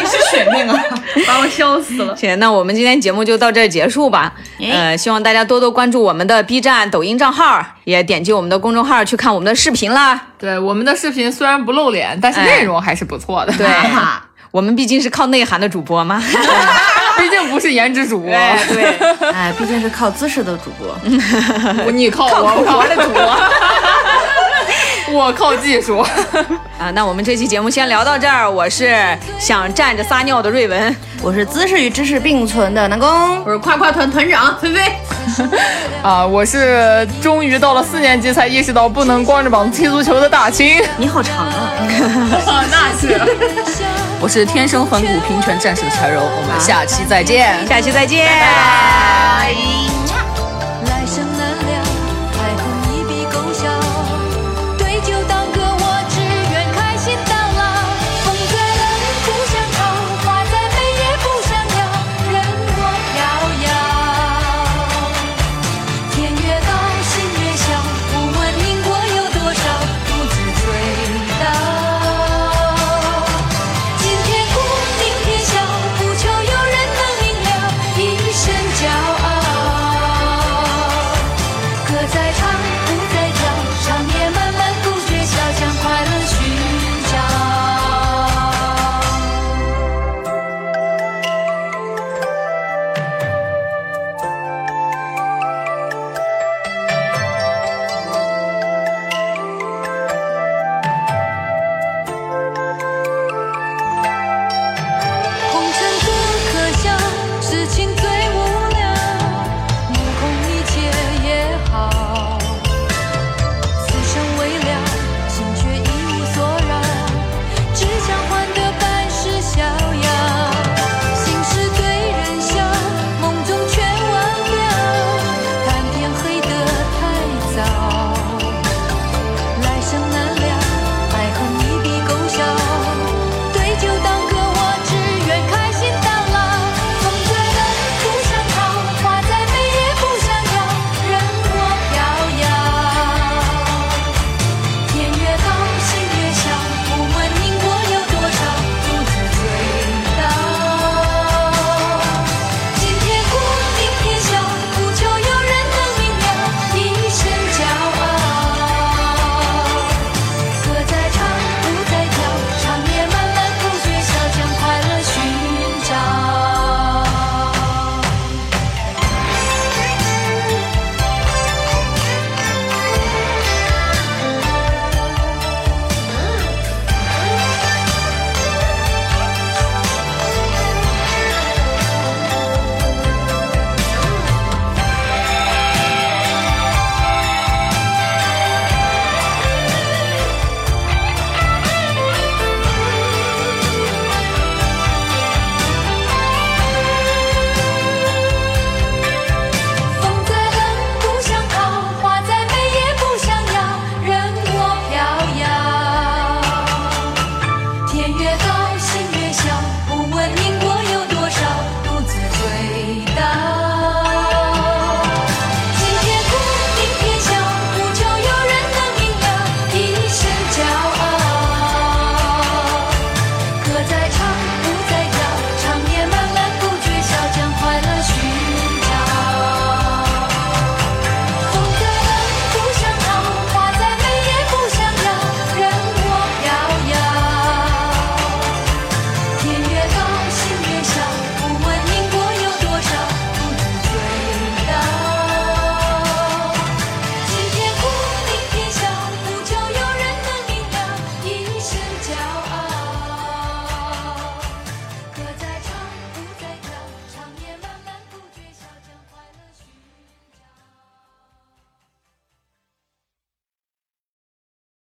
[0.00, 0.84] 你是选命啊！
[1.26, 2.16] 把我笑死了。
[2.16, 4.32] 行，那我们今天节目就到这儿结束吧。
[4.60, 10.20] 呃，希望大家多多关注我们的 B 站、抖音账号，也点击我们的公众号去看我们的视频啦。
[10.38, 13.52] 对，我们的视频虽然不露脸，但是内容还是不错的。
[13.54, 13.66] 对，
[14.50, 16.22] 我们毕竟是靠内涵的主播嘛。
[17.18, 18.30] 毕竟不是颜值主播。
[18.30, 18.84] 对，
[19.30, 21.92] 哎，毕竟是靠姿势的主播。
[21.92, 23.20] 你靠我，我靠的主播。
[25.12, 25.98] 我靠技术。
[26.78, 28.50] 啊，那我们这期节目先聊到这儿。
[28.50, 28.96] 我是
[29.38, 33.44] 想站着撒尿的瑞文，我是姿势与知识并存的南宫。
[33.44, 34.80] 我是夸夸团团长菲菲，
[36.02, 40.82] 啊，我是终于到了四年级才意识到不能光着膀子踢足球的大清。
[40.96, 41.72] 你好长啊！
[42.70, 43.20] 那是。
[44.22, 47.66] 我是天生反骨平权战士的柴柔，我们下期再见。
[47.66, 48.26] 下期再见。
[48.26, 49.54] 拜。